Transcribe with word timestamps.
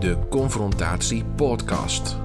de 0.00 0.16
Confrontatie 0.28 1.24
Podcast. 1.36 2.16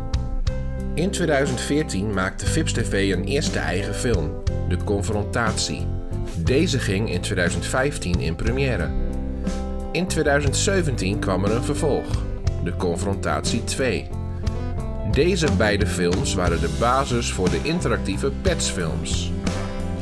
In 0.93 1.09
2014 1.09 2.13
maakte 2.13 2.45
Fips 2.45 2.73
TV 2.73 3.13
een 3.13 3.23
eerste 3.23 3.59
eigen 3.59 3.95
film, 3.95 4.31
De 4.69 4.77
Confrontatie. 4.83 5.87
Deze 6.37 6.79
ging 6.79 7.09
in 7.11 7.21
2015 7.21 8.19
in 8.19 8.35
première. 8.35 8.89
In 9.91 10.07
2017 10.07 11.19
kwam 11.19 11.45
er 11.45 11.51
een 11.51 11.63
vervolg, 11.63 12.05
De 12.63 12.75
Confrontatie 12.75 13.63
2. 13.63 14.07
Deze 15.11 15.47
beide 15.57 15.87
films 15.87 16.33
waren 16.33 16.59
de 16.59 16.75
basis 16.79 17.31
voor 17.31 17.49
de 17.49 17.59
interactieve 17.63 18.31
Pets-films. 18.41 19.31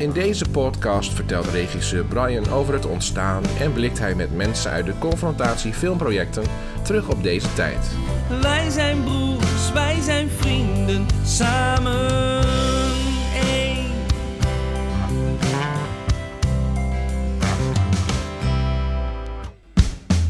In 0.02 0.11
deze 0.11 0.45
podcast 0.49 1.13
vertelt 1.13 1.45
regisseur 1.45 2.05
Brian 2.05 2.50
over 2.50 2.73
het 2.73 2.86
ontstaan 2.86 3.43
en 3.59 3.73
blikt 3.73 4.00
hij 4.00 4.15
met 4.15 4.36
mensen 4.36 4.71
uit 4.71 4.86
de 4.86 4.93
confrontatie 5.00 5.73
filmprojecten 5.73 6.43
terug 6.81 7.09
op 7.09 7.23
deze 7.23 7.54
tijd. 7.54 7.95
Wij 8.41 8.69
zijn 8.69 9.04
broers, 9.04 9.71
wij 9.74 10.01
zijn 10.01 10.29
vrienden, 10.29 11.05
samen 11.25 12.43
één. 13.33 13.86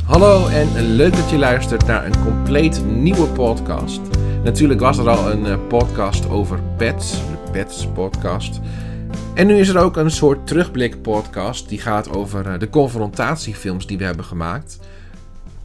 Hallo 0.06 0.48
en 0.48 0.82
leuk 0.82 1.16
dat 1.16 1.30
je 1.30 1.38
luistert 1.38 1.86
naar 1.86 2.06
een 2.06 2.24
compleet 2.24 2.86
nieuwe 2.86 3.28
podcast. 3.28 4.02
Natuurlijk 4.44 4.80
was 4.80 4.98
er 4.98 5.10
al 5.10 5.32
een 5.32 5.46
eh, 5.46 5.58
podcast 5.68 6.30
over 6.30 6.60
pets, 6.78 7.12
de 7.12 7.52
Pets 7.52 7.88
podcast. 7.94 8.60
En 9.34 9.48
nu 9.48 9.58
is 9.58 9.68
er 9.68 9.78
ook 9.78 9.98
een 9.98 10.12
soort 10.12 10.48
terugblik 10.48 11.02
podcast 11.02 11.70
die 11.70 11.80
gaat 11.80 12.10
over 12.10 12.48
eh, 12.48 12.60
de 12.60 12.70
confrontatiefilms 12.70 13.88
die 13.88 13.98
we 13.98 14.04
hebben 14.04 14.26
gemaakt. 14.26 14.80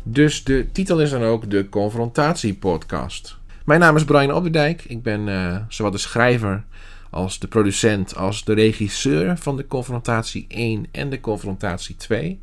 Dus 0.03 0.45
de 0.45 0.67
titel 0.73 1.01
is 1.01 1.11
dan 1.11 1.23
ook 1.23 1.51
de 1.51 1.69
Confrontatie 1.69 2.55
Podcast. 2.55 3.37
Mijn 3.65 3.81
naam 3.81 3.97
is 3.97 4.05
Brian 4.05 4.35
Opperdijk. 4.35 4.85
Ik 4.85 5.03
ben 5.03 5.29
eh, 5.29 5.57
zowel 5.69 5.93
de 5.93 5.99
schrijver 5.99 6.65
als 7.11 7.39
de 7.39 7.49
producent 7.49 8.17
als 8.17 8.45
de 8.45 8.55
regisseur 8.55 9.39
van 9.39 9.57
de 9.57 9.67
Confrontatie 9.67 10.45
1 10.49 10.87
en 10.93 11.11
de 11.11 11.21
Confrontatie 11.21 11.97
2. 11.97 12.41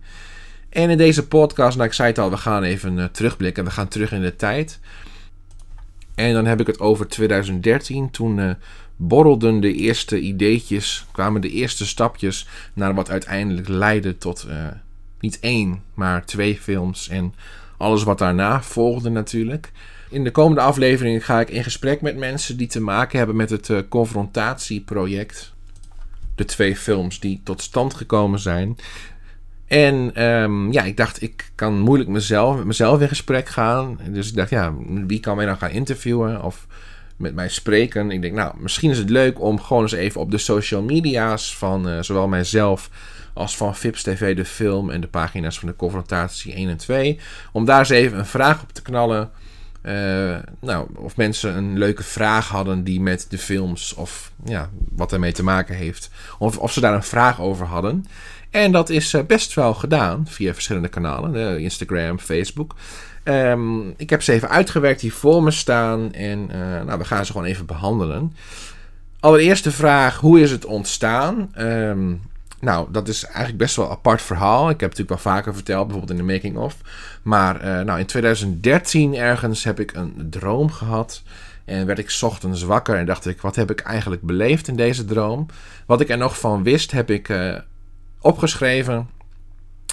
En 0.69 0.89
in 0.89 0.97
deze 0.97 1.27
podcast, 1.27 1.77
nou 1.77 1.87
ik 1.87 1.95
zei 1.95 2.07
het 2.07 2.19
al, 2.19 2.29
we 2.29 2.37
gaan 2.37 2.63
even 2.63 2.97
uh, 2.97 3.05
terugblikken. 3.05 3.63
We 3.63 3.71
gaan 3.71 3.87
terug 3.87 4.11
in 4.11 4.21
de 4.21 4.35
tijd. 4.35 4.79
En 6.15 6.33
dan 6.33 6.45
heb 6.45 6.59
ik 6.59 6.67
het 6.67 6.79
over 6.79 7.07
2013. 7.07 8.11
Toen 8.11 8.57
borrelden 8.95 9.59
de 9.59 9.73
eerste 9.73 10.19
ideetjes, 10.19 11.05
kwamen 11.11 11.41
de 11.41 11.49
eerste 11.49 11.85
stapjes 11.85 12.47
naar 12.73 12.93
wat 12.93 13.09
uiteindelijk 13.09 13.67
leidde 13.67 14.17
tot 14.17 14.45
uh, 14.49 14.67
niet 15.19 15.39
één, 15.39 15.83
maar 15.93 16.25
twee 16.25 16.55
films 16.55 17.09
en 17.09 17.33
alles 17.77 18.03
wat 18.03 18.17
daarna 18.17 18.61
volgde 18.61 19.09
natuurlijk. 19.09 19.71
In 20.09 20.23
de 20.23 20.31
komende 20.31 20.61
aflevering 20.61 21.25
ga 21.25 21.39
ik 21.39 21.49
in 21.49 21.63
gesprek 21.63 22.01
met 22.01 22.17
mensen 22.17 22.57
die 22.57 22.67
te 22.67 22.81
maken 22.81 23.17
hebben 23.17 23.35
met 23.35 23.49
het 23.49 23.69
uh, 23.69 23.79
confrontatieproject. 23.89 25.53
De 26.35 26.45
twee 26.45 26.75
films 26.75 27.19
die 27.19 27.41
tot 27.43 27.61
stand 27.61 27.93
gekomen 27.93 28.39
zijn. 28.39 28.77
En 29.67 30.23
um, 30.23 30.71
ja, 30.71 30.83
ik 30.83 30.97
dacht, 30.97 31.21
ik 31.21 31.51
kan 31.55 31.79
moeilijk 31.79 32.09
mezelf, 32.09 32.55
met 32.55 32.65
mezelf 32.65 33.01
in 33.01 33.07
gesprek 33.07 33.49
gaan. 33.49 33.99
Dus 34.09 34.29
ik 34.29 34.35
dacht, 34.35 34.49
ja, 34.49 34.73
wie 35.07 35.19
kan 35.19 35.35
mij 35.35 35.45
dan 35.45 35.57
gaan 35.57 35.69
interviewen 35.69 36.43
of 36.43 36.67
met 37.17 37.35
mij 37.35 37.49
spreken? 37.49 38.11
Ik 38.11 38.21
denk, 38.21 38.33
nou, 38.33 38.53
misschien 38.57 38.89
is 38.89 38.97
het 38.97 39.09
leuk 39.09 39.41
om 39.41 39.61
gewoon 39.61 39.81
eens 39.81 39.91
even 39.91 40.21
op 40.21 40.31
de 40.31 40.37
social 40.37 40.81
media's 40.81 41.57
van 41.57 41.89
uh, 41.89 42.01
zowel 42.01 42.27
mijzelf 42.27 42.89
als 43.33 43.57
van 43.57 43.75
Vips 43.75 44.03
TV, 44.03 44.35
de 44.35 44.45
film 44.45 44.89
en 44.89 45.01
de 45.01 45.07
pagina's 45.07 45.59
van 45.59 45.67
de 45.67 45.75
confrontatie 45.75 46.53
1 46.53 46.69
en 46.69 46.77
2. 46.77 47.19
Om 47.51 47.65
daar 47.65 47.79
eens 47.79 47.89
even 47.89 48.17
een 48.17 48.25
vraag 48.25 48.61
op 48.61 48.73
te 48.73 48.81
knallen. 48.81 49.31
Uh, 49.83 50.37
nou, 50.61 50.87
of 50.95 51.17
mensen 51.17 51.57
een 51.57 51.77
leuke 51.77 52.03
vraag 52.03 52.47
hadden 52.47 52.83
die 52.83 53.01
met 53.01 53.25
de 53.29 53.37
films 53.37 53.93
of 53.93 54.31
ja, 54.43 54.69
wat 54.89 55.13
ermee 55.13 55.31
te 55.31 55.43
maken 55.43 55.75
heeft. 55.75 56.09
Of, 56.39 56.57
of 56.57 56.73
ze 56.73 56.79
daar 56.79 56.93
een 56.93 57.03
vraag 57.03 57.41
over 57.41 57.65
hadden. 57.65 58.05
En 58.49 58.71
dat 58.71 58.89
is 58.89 59.15
best 59.27 59.53
wel 59.53 59.73
gedaan 59.73 60.27
via 60.27 60.53
verschillende 60.53 60.87
kanalen, 60.87 61.59
Instagram, 61.59 62.19
Facebook. 62.19 62.75
Um, 63.23 63.93
ik 63.97 64.09
heb 64.09 64.21
ze 64.21 64.31
even 64.31 64.49
uitgewerkt 64.49 64.99
die 64.99 65.13
voor 65.13 65.43
me 65.43 65.51
staan 65.51 66.13
en 66.13 66.49
uh, 66.51 66.81
nou, 66.81 66.97
we 66.97 67.05
gaan 67.05 67.25
ze 67.25 67.31
gewoon 67.31 67.47
even 67.47 67.65
behandelen. 67.65 68.35
Allereerst 69.19 69.63
de 69.63 69.71
vraag, 69.71 70.19
hoe 70.19 70.41
is 70.41 70.51
het 70.51 70.65
ontstaan? 70.65 71.51
Um, 71.57 72.21
nou, 72.59 72.87
dat 72.91 73.07
is 73.07 73.25
eigenlijk 73.25 73.57
best 73.57 73.75
wel 73.75 73.85
een 73.85 73.91
apart 73.91 74.21
verhaal. 74.21 74.69
Ik 74.69 74.79
heb 74.79 74.89
het 74.89 74.99
natuurlijk 74.99 75.23
wel 75.23 75.33
vaker 75.33 75.53
verteld, 75.53 75.87
bijvoorbeeld 75.87 76.19
in 76.19 76.25
de 76.25 76.33
making-of. 76.33 76.77
Maar 77.21 77.65
uh, 77.65 77.81
nou, 77.81 77.99
in 77.99 78.05
2013 78.05 79.15
ergens 79.15 79.63
heb 79.63 79.79
ik 79.79 79.93
een 79.93 80.27
droom 80.29 80.71
gehad. 80.71 81.21
En 81.65 81.85
werd 81.85 81.99
ik 81.99 82.17
ochtends 82.21 82.63
wakker 82.63 82.95
en 82.97 83.05
dacht 83.05 83.25
ik, 83.25 83.41
wat 83.41 83.55
heb 83.55 83.71
ik 83.71 83.79
eigenlijk 83.79 84.21
beleefd 84.21 84.67
in 84.67 84.75
deze 84.75 85.05
droom? 85.05 85.45
Wat 85.85 86.01
ik 86.01 86.09
er 86.09 86.17
nog 86.17 86.39
van 86.39 86.63
wist, 86.63 86.91
heb 86.91 87.09
ik 87.09 87.29
uh, 87.29 87.57
opgeschreven. 88.19 89.09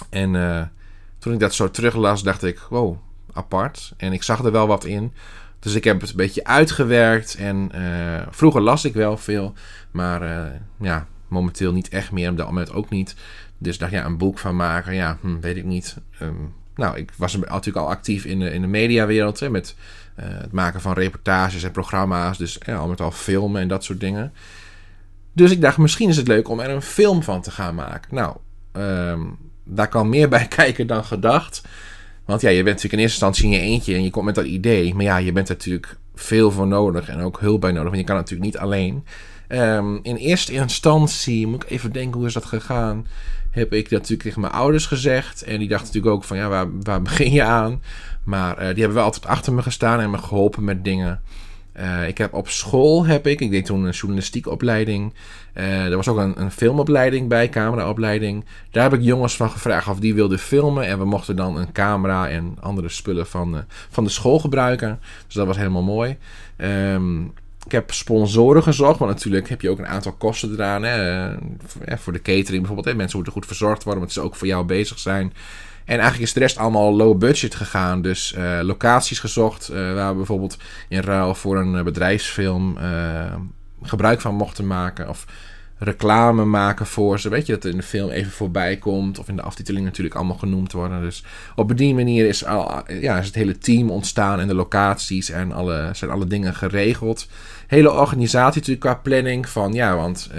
En 0.09 0.71
toen 1.19 1.33
ik 1.33 1.39
dat 1.39 1.53
zo 1.53 1.71
teruglas, 1.71 2.23
dacht 2.23 2.43
ik, 2.43 2.59
wow, 2.69 2.97
apart. 3.33 3.93
En 3.97 4.13
ik 4.13 4.23
zag 4.23 4.43
er 4.43 4.51
wel 4.51 4.67
wat 4.67 4.85
in. 4.85 5.13
Dus 5.59 5.73
ik 5.73 5.83
heb 5.83 6.01
het 6.01 6.09
een 6.09 6.15
beetje 6.15 6.43
uitgewerkt. 6.43 7.35
En 7.35 7.71
uh, 7.75 8.21
vroeger 8.29 8.61
las 8.61 8.85
ik 8.85 8.93
wel 8.93 9.17
veel. 9.17 9.53
Maar 9.91 10.23
uh, 10.23 10.51
ja, 10.79 11.07
momenteel 11.27 11.73
niet 11.73 11.89
echt 11.89 12.11
meer. 12.11 12.29
Op 12.29 12.37
dat 12.37 12.45
moment 12.45 12.73
ook 12.73 12.89
niet. 12.89 13.15
Dus 13.57 13.77
dacht 13.77 13.91
ja, 13.91 14.05
een 14.05 14.17
boek 14.17 14.39
van 14.39 14.55
maken. 14.55 14.93
Ja, 14.93 15.17
hm, 15.21 15.39
weet 15.39 15.57
ik 15.57 15.63
niet. 15.63 15.97
Um, 16.21 16.53
nou, 16.75 16.97
ik 16.97 17.11
was 17.17 17.37
natuurlijk 17.37 17.85
al 17.85 17.89
actief 17.89 18.25
in 18.25 18.39
de, 18.39 18.51
in 18.53 18.61
de 18.61 18.67
mediawereld. 18.67 19.39
Hè, 19.39 19.49
met 19.49 19.75
uh, 20.19 20.25
het 20.27 20.51
maken 20.51 20.81
van 20.81 20.93
reportages 20.93 21.63
en 21.63 21.71
programma's. 21.71 22.37
Dus 22.37 22.57
ja, 22.65 22.75
al 22.75 22.87
met 22.87 23.01
al 23.01 23.11
filmen 23.11 23.61
en 23.61 23.67
dat 23.67 23.83
soort 23.83 23.99
dingen. 23.99 24.33
Dus 25.33 25.51
ik 25.51 25.61
dacht, 25.61 25.77
misschien 25.77 26.09
is 26.09 26.17
het 26.17 26.27
leuk 26.27 26.49
om 26.49 26.59
er 26.59 26.69
een 26.69 26.81
film 26.81 27.23
van 27.23 27.41
te 27.41 27.51
gaan 27.51 27.75
maken. 27.75 28.15
Nou, 28.15 28.37
um, 28.73 29.37
daar 29.63 29.87
kan 29.87 30.09
meer 30.09 30.29
bij 30.29 30.47
kijken 30.57 30.87
dan 30.87 31.05
gedacht. 31.05 31.61
Want 32.31 32.43
ja, 32.43 32.49
je 32.49 32.63
bent 32.63 32.75
natuurlijk 32.75 32.93
in 32.93 32.99
eerste 32.99 33.25
instantie 33.25 33.45
in 33.45 33.51
je 33.51 33.73
eentje 33.73 33.95
en 33.95 34.03
je 34.03 34.09
komt 34.09 34.25
met 34.25 34.35
dat 34.35 34.45
idee. 34.45 34.93
Maar 34.93 35.03
ja, 35.03 35.17
je 35.17 35.31
bent 35.31 35.49
er 35.49 35.55
natuurlijk 35.55 35.97
veel 36.15 36.51
voor 36.51 36.67
nodig 36.67 37.09
en 37.09 37.19
ook 37.19 37.39
hulp 37.39 37.61
bij 37.61 37.71
nodig. 37.71 37.87
Want 37.87 37.97
je 37.97 38.03
kan 38.03 38.15
natuurlijk 38.15 38.43
niet 38.43 38.57
alleen. 38.57 39.05
Um, 39.47 39.99
in 40.03 40.15
eerste 40.15 40.53
instantie, 40.53 41.47
moet 41.47 41.63
ik 41.63 41.69
even 41.69 41.91
denken 41.91 42.17
hoe 42.17 42.27
is 42.27 42.33
dat 42.33 42.45
gegaan. 42.45 43.07
Heb 43.49 43.73
ik 43.73 43.83
dat 43.83 43.91
natuurlijk 43.91 44.21
tegen 44.21 44.41
mijn 44.41 44.53
ouders 44.53 44.85
gezegd. 44.85 45.43
En 45.43 45.59
die 45.59 45.67
dachten 45.67 45.87
natuurlijk 45.87 46.15
ook 46.15 46.23
van 46.23 46.37
ja, 46.37 46.47
waar, 46.47 46.79
waar 46.79 47.01
begin 47.11 47.31
je 47.31 47.43
aan? 47.43 47.81
Maar 48.23 48.51
uh, 48.51 48.57
die 48.57 48.77
hebben 48.77 48.93
wel 48.93 49.03
altijd 49.03 49.25
achter 49.25 49.53
me 49.53 49.61
gestaan 49.61 49.99
en 49.99 50.09
me 50.09 50.17
geholpen 50.17 50.63
met 50.63 50.83
dingen. 50.83 51.21
Uh, 51.79 52.07
ik 52.07 52.17
heb 52.17 52.33
op 52.33 52.49
school 52.49 53.05
heb 53.05 53.27
ik, 53.27 53.39
ik 53.39 53.51
deed 53.51 53.65
toen 53.65 53.83
een 53.83 53.91
journalistiekopleiding. 53.91 55.13
Uh, 55.53 55.85
er 55.85 55.95
was 55.95 56.07
ook 56.07 56.17
een, 56.17 56.41
een 56.41 56.51
filmopleiding 56.51 57.27
bij, 57.27 57.49
cameraopleiding. 57.49 58.45
Daar 58.71 58.83
heb 58.83 58.93
ik 58.93 59.01
jongens 59.01 59.35
van 59.35 59.49
gevraagd 59.49 59.87
of 59.87 59.99
die 59.99 60.13
wilden 60.13 60.39
filmen. 60.39 60.85
En 60.85 60.97
we 60.97 61.05
mochten 61.05 61.35
dan 61.35 61.57
een 61.57 61.71
camera 61.71 62.29
en 62.29 62.57
andere 62.59 62.89
spullen 62.89 63.27
van, 63.27 63.55
uh, 63.55 63.61
van 63.89 64.03
de 64.03 64.09
school 64.09 64.39
gebruiken. 64.39 64.99
Dus 65.25 65.35
dat 65.35 65.47
was 65.47 65.57
helemaal 65.57 65.83
mooi. 65.83 66.17
Um, 66.57 67.33
ik 67.65 67.71
heb 67.71 67.91
sponsoren 67.91 68.63
gezocht, 68.63 68.99
want 68.99 69.11
natuurlijk 69.11 69.49
heb 69.49 69.61
je 69.61 69.69
ook 69.69 69.79
een 69.79 69.87
aantal 69.87 70.11
kosten 70.11 70.51
eraan. 70.51 70.81
Voor 71.99 72.13
de 72.13 72.21
catering 72.21 72.57
bijvoorbeeld. 72.57 72.85
Hè. 72.85 72.95
Mensen 72.95 73.15
moeten 73.15 73.33
goed 73.33 73.45
verzorgd 73.45 73.83
worden, 73.83 74.01
want 74.01 74.13
ze 74.13 74.21
ook 74.21 74.35
voor 74.35 74.47
jou 74.47 74.65
bezig 74.65 74.99
zijn. 74.99 75.33
En 75.85 75.97
eigenlijk 75.97 76.21
is 76.21 76.33
de 76.33 76.39
rest 76.39 76.57
allemaal 76.57 76.95
low 76.95 77.17
budget 77.17 77.55
gegaan. 77.55 78.01
Dus 78.01 78.35
uh, 78.37 78.59
locaties 78.61 79.19
gezocht 79.19 79.69
uh, 79.71 79.93
waar 79.93 80.09
we 80.09 80.15
bijvoorbeeld 80.15 80.57
in 80.87 80.99
ruil 80.99 81.35
voor 81.35 81.57
een 81.57 81.83
bedrijfsfilm 81.83 82.77
uh, 82.77 83.35
gebruik 83.81 84.21
van 84.21 84.35
mochten 84.35 84.67
maken. 84.67 85.09
Of 85.09 85.25
reclame 85.77 86.45
maken 86.45 86.85
voor 86.85 87.19
ze. 87.19 87.29
Weet 87.29 87.45
je, 87.45 87.53
dat 87.53 87.65
in 87.65 87.77
de 87.77 87.83
film 87.83 88.09
even 88.09 88.31
voorbij 88.31 88.77
komt. 88.77 89.19
Of 89.19 89.27
in 89.27 89.35
de 89.35 89.41
aftiteling 89.41 89.85
natuurlijk 89.85 90.15
allemaal 90.15 90.37
genoemd 90.37 90.71
worden. 90.71 91.01
Dus 91.01 91.23
op 91.55 91.77
die 91.77 91.93
manier 91.93 92.27
is, 92.27 92.45
al, 92.45 92.83
ja, 92.87 93.17
is 93.17 93.25
het 93.25 93.35
hele 93.35 93.57
team 93.57 93.89
ontstaan 93.89 94.39
en 94.39 94.47
de 94.47 94.55
locaties 94.55 95.29
en 95.29 95.51
alle, 95.51 95.89
zijn 95.93 96.11
alle 96.11 96.27
dingen 96.27 96.55
geregeld. 96.55 97.27
Hele 97.67 97.91
organisatie 97.91 98.59
natuurlijk 98.59 98.85
qua 98.85 98.95
planning 98.95 99.49
van 99.49 99.73
ja, 99.73 99.95
want 99.95 100.29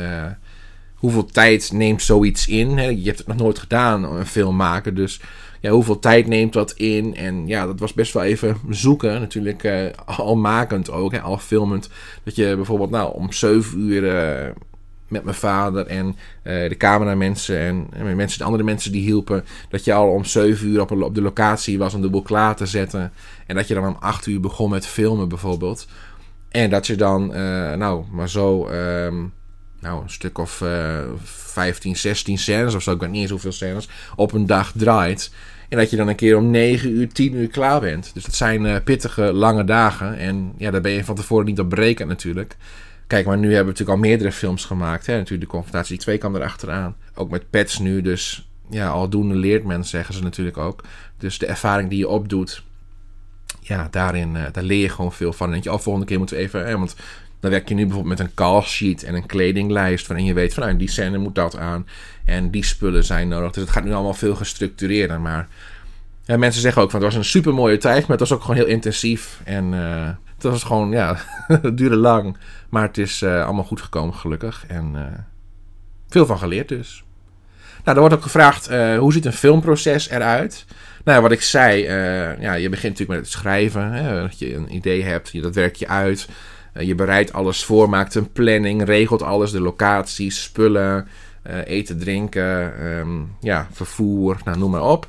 hoeveel 1.02 1.24
tijd 1.24 1.72
neemt 1.72 2.02
zoiets 2.02 2.48
in? 2.48 2.78
Hè? 2.78 2.86
Je 2.86 3.04
hebt 3.04 3.18
het 3.18 3.26
nog 3.26 3.36
nooit 3.36 3.58
gedaan, 3.58 4.04
een 4.04 4.26
film 4.26 4.56
maken. 4.56 4.94
Dus 4.94 5.20
ja, 5.60 5.70
hoeveel 5.70 5.98
tijd 5.98 6.26
neemt 6.26 6.52
dat 6.52 6.72
in? 6.72 7.16
En 7.16 7.46
ja, 7.46 7.66
dat 7.66 7.80
was 7.80 7.92
best 7.92 8.12
wel 8.12 8.22
even 8.22 8.56
zoeken. 8.68 9.20
Natuurlijk 9.20 9.62
uh, 9.62 9.86
al 10.06 10.36
makend 10.36 10.90
ook, 10.90 11.12
hè? 11.12 11.20
al 11.20 11.38
filmend. 11.38 11.88
Dat 12.22 12.36
je 12.36 12.56
bijvoorbeeld 12.56 12.90
nou, 12.90 13.14
om 13.14 13.32
7 13.32 13.80
uur 13.80 14.02
uh, 14.02 14.50
met 15.08 15.24
mijn 15.24 15.36
vader 15.36 15.86
en 15.86 16.06
uh, 16.06 16.14
de 16.68 16.76
cameramensen 16.76 17.58
en, 17.58 17.86
en 17.92 18.16
mensen, 18.16 18.38
de 18.38 18.44
andere 18.44 18.64
mensen 18.64 18.92
die 18.92 19.02
hielpen. 19.02 19.44
Dat 19.68 19.84
je 19.84 19.92
al 19.92 20.08
om 20.08 20.24
7 20.24 20.68
uur 20.68 20.80
op, 20.80 20.90
op 20.90 21.14
de 21.14 21.22
locatie 21.22 21.78
was 21.78 21.94
om 21.94 22.02
de 22.02 22.10
boel 22.10 22.22
klaar 22.22 22.56
te 22.56 22.66
zetten. 22.66 23.12
En 23.46 23.56
dat 23.56 23.68
je 23.68 23.74
dan 23.74 23.86
om 23.86 23.96
8 24.00 24.26
uur 24.26 24.40
begon 24.40 24.70
met 24.70 24.86
filmen 24.86 25.28
bijvoorbeeld. 25.28 25.86
En 26.48 26.70
dat 26.70 26.86
je 26.86 26.96
dan, 26.96 27.26
nou, 27.78 28.04
maar 28.10 28.28
zo... 28.28 28.68
Um, 28.68 29.32
nou, 29.82 30.02
een 30.02 30.10
stuk 30.10 30.38
of 30.38 30.60
uh, 30.60 30.98
15, 31.24 31.96
16 31.96 32.38
scènes 32.38 32.74
of 32.74 32.82
zo, 32.82 32.92
ik 32.92 33.00
weet 33.00 33.10
niet 33.10 33.20
eens 33.20 33.30
hoeveel 33.30 33.52
scènes, 33.52 33.88
op 34.16 34.32
een 34.32 34.46
dag 34.46 34.72
draait. 34.74 35.32
En 35.68 35.78
dat 35.78 35.90
je 35.90 35.96
dan 35.96 36.08
een 36.08 36.14
keer 36.14 36.36
om 36.36 36.50
9 36.50 36.90
uur, 36.90 37.12
10 37.12 37.34
uur 37.34 37.48
klaar 37.48 37.80
bent. 37.80 38.10
Dus 38.14 38.24
dat 38.24 38.34
zijn 38.34 38.64
uh, 38.64 38.76
pittige, 38.84 39.32
lange 39.32 39.64
dagen. 39.64 40.18
En 40.18 40.52
ja, 40.56 40.70
daar 40.70 40.80
ben 40.80 40.92
je 40.92 41.04
van 41.04 41.14
tevoren 41.14 41.44
niet 41.44 41.60
op 41.60 41.70
berekend 41.70 42.08
natuurlijk. 42.08 42.56
Kijk, 43.06 43.26
maar 43.26 43.38
nu 43.38 43.46
hebben 43.46 43.64
we 43.64 43.70
natuurlijk 43.70 43.98
al 43.98 44.08
meerdere 44.08 44.32
films 44.32 44.64
gemaakt. 44.64 45.06
Hè? 45.06 45.16
Natuurlijk 45.16 45.50
de 45.50 45.56
Confrontatie 45.56 45.98
2 45.98 46.18
kwam 46.18 46.36
erachteraan. 46.36 46.96
Ook 47.14 47.30
met 47.30 47.50
pets 47.50 47.78
nu, 47.78 48.02
dus 48.02 48.48
ja, 48.70 48.88
aldoende 48.88 49.34
leert 49.34 49.64
men, 49.64 49.84
zeggen 49.84 50.14
ze 50.14 50.22
natuurlijk 50.22 50.56
ook. 50.56 50.84
Dus 51.18 51.38
de 51.38 51.46
ervaring 51.46 51.90
die 51.90 51.98
je 51.98 52.08
opdoet, 52.08 52.62
ja, 53.60 53.88
daarin 53.90 54.34
uh, 54.34 54.42
daar 54.52 54.64
leer 54.64 54.80
je 54.80 54.88
gewoon 54.88 55.12
veel 55.12 55.32
van. 55.32 55.48
En 55.48 55.54
dat 55.54 55.64
je 55.64 55.70
al 55.70 55.76
oh, 55.76 55.82
volgende 55.82 56.06
keer 56.06 56.18
moeten 56.18 56.36
even... 56.36 56.66
Hè, 56.66 56.78
want 56.78 56.96
dan 57.42 57.50
werk 57.50 57.68
je 57.68 57.74
nu 57.74 57.86
bijvoorbeeld 57.86 58.18
met 58.18 58.26
een 58.28 58.34
call 58.34 58.62
sheet 58.62 59.02
en 59.02 59.14
een 59.14 59.26
kledinglijst... 59.26 60.06
waarin 60.06 60.26
je 60.26 60.34
weet 60.34 60.54
van, 60.54 60.62
nou, 60.62 60.76
die 60.76 60.90
scène 60.90 61.18
moet 61.18 61.34
dat 61.34 61.56
aan... 61.56 61.86
en 62.24 62.50
die 62.50 62.64
spullen 62.64 63.04
zijn 63.04 63.28
nodig. 63.28 63.52
Dus 63.52 63.62
het 63.62 63.72
gaat 63.72 63.84
nu 63.84 63.92
allemaal 63.92 64.14
veel 64.14 64.34
gestructureerder, 64.34 65.20
maar... 65.20 65.48
Mensen 66.26 66.62
zeggen 66.62 66.82
ook 66.82 66.90
van, 66.90 67.00
het 67.00 67.08
was 67.08 67.18
een 67.18 67.30
super 67.30 67.54
mooie 67.54 67.76
tijd... 67.76 68.00
maar 68.00 68.18
het 68.18 68.28
was 68.28 68.32
ook 68.32 68.40
gewoon 68.40 68.56
heel 68.56 68.66
intensief. 68.66 69.40
En 69.44 69.72
uh, 69.72 70.08
het 70.34 70.42
was 70.42 70.62
gewoon, 70.62 70.90
ja, 70.90 71.16
het 71.62 71.76
duurde 71.76 71.96
lang... 71.96 72.36
Maar 72.68 72.82
het 72.82 72.98
is 72.98 73.22
uh, 73.22 73.44
allemaal 73.44 73.64
goed 73.64 73.80
gekomen, 73.80 74.14
gelukkig. 74.14 74.64
En 74.68 74.92
uh, 74.94 75.02
veel 76.08 76.26
van 76.26 76.38
geleerd 76.38 76.68
dus. 76.68 77.04
Nou, 77.84 77.96
er 77.96 78.00
wordt 78.00 78.14
ook 78.14 78.22
gevraagd, 78.22 78.68
hoe 78.98 79.12
ziet 79.12 79.24
een 79.24 79.32
filmproces 79.32 80.08
eruit? 80.08 80.64
Nou, 81.04 81.22
wat 81.22 81.32
ik 81.32 81.42
zei, 81.42 81.82
ja, 82.40 82.52
je 82.52 82.68
begint 82.68 82.98
natuurlijk 82.98 83.20
met 83.20 83.30
het 83.30 83.40
schrijven. 83.40 83.92
Hè, 83.92 84.20
dat 84.20 84.38
je 84.38 84.54
een 84.54 84.74
idee 84.74 85.02
hebt, 85.02 85.42
dat 85.42 85.54
werk 85.54 85.76
je 85.76 85.88
uit. 85.88 86.28
Je 86.78 86.94
bereidt 86.94 87.32
alles 87.32 87.64
voor, 87.64 87.88
maakt 87.88 88.14
een 88.14 88.32
planning, 88.32 88.84
regelt 88.84 89.22
alles. 89.22 89.50
De 89.50 89.60
locaties, 89.60 90.42
spullen, 90.42 91.06
eten, 91.64 91.98
drinken, 91.98 92.86
um, 92.86 93.36
ja, 93.40 93.68
vervoer, 93.72 94.36
nou, 94.44 94.58
noem 94.58 94.70
maar 94.70 94.88
op. 94.88 95.08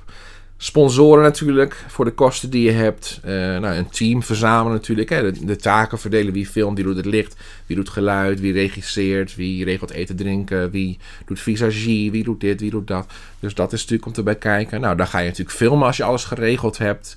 Sponsoren 0.64 1.24
natuurlijk, 1.24 1.86
voor 1.88 2.06
de 2.06 2.12
kosten 2.12 2.50
die 2.50 2.64
je 2.64 2.72
hebt. 2.72 3.20
Uh, 3.26 3.32
nou, 3.32 3.66
een 3.66 3.90
team 3.90 4.24
verzamelen 4.24 4.74
natuurlijk. 4.74 5.10
Hè. 5.10 5.32
De, 5.32 5.46
de, 5.46 5.56
taken 5.56 6.00
verdelen. 6.00 6.34
Wie 6.34 6.48
filmt, 6.48 6.78
wie 6.78 6.86
doet 6.86 6.96
het 6.96 7.06
licht, 7.06 7.36
wie 7.66 7.76
doet 7.76 7.90
geluid, 7.90 8.40
wie 8.40 8.54
regisseert, 8.54 9.36
wie 9.36 9.64
regelt 9.64 9.92
eten, 9.92 10.16
drinken, 10.16 10.72
wie 10.72 11.00
doet 11.26 11.40
visagie, 11.40 12.12
wie 12.12 12.24
doet 12.24 12.40
dit, 12.42 12.62
wie 12.62 12.70
doet 12.70 12.88
dat. 12.88 13.12
Dus 13.40 13.54
dat 13.54 13.74
is 13.74 13.80
natuurlijk 13.80 14.08
om 14.08 14.14
te 14.14 14.24
bekijken. 14.24 14.82
Nou, 14.82 14.96
dan 14.96 15.08
ga 15.08 15.20
je 15.20 15.28
natuurlijk 15.28 15.58
filmen 15.58 15.88
als 15.88 15.98
je 15.98 16.04
alles 16.04 16.24
geregeld 16.24 16.78
hebt. 16.78 17.16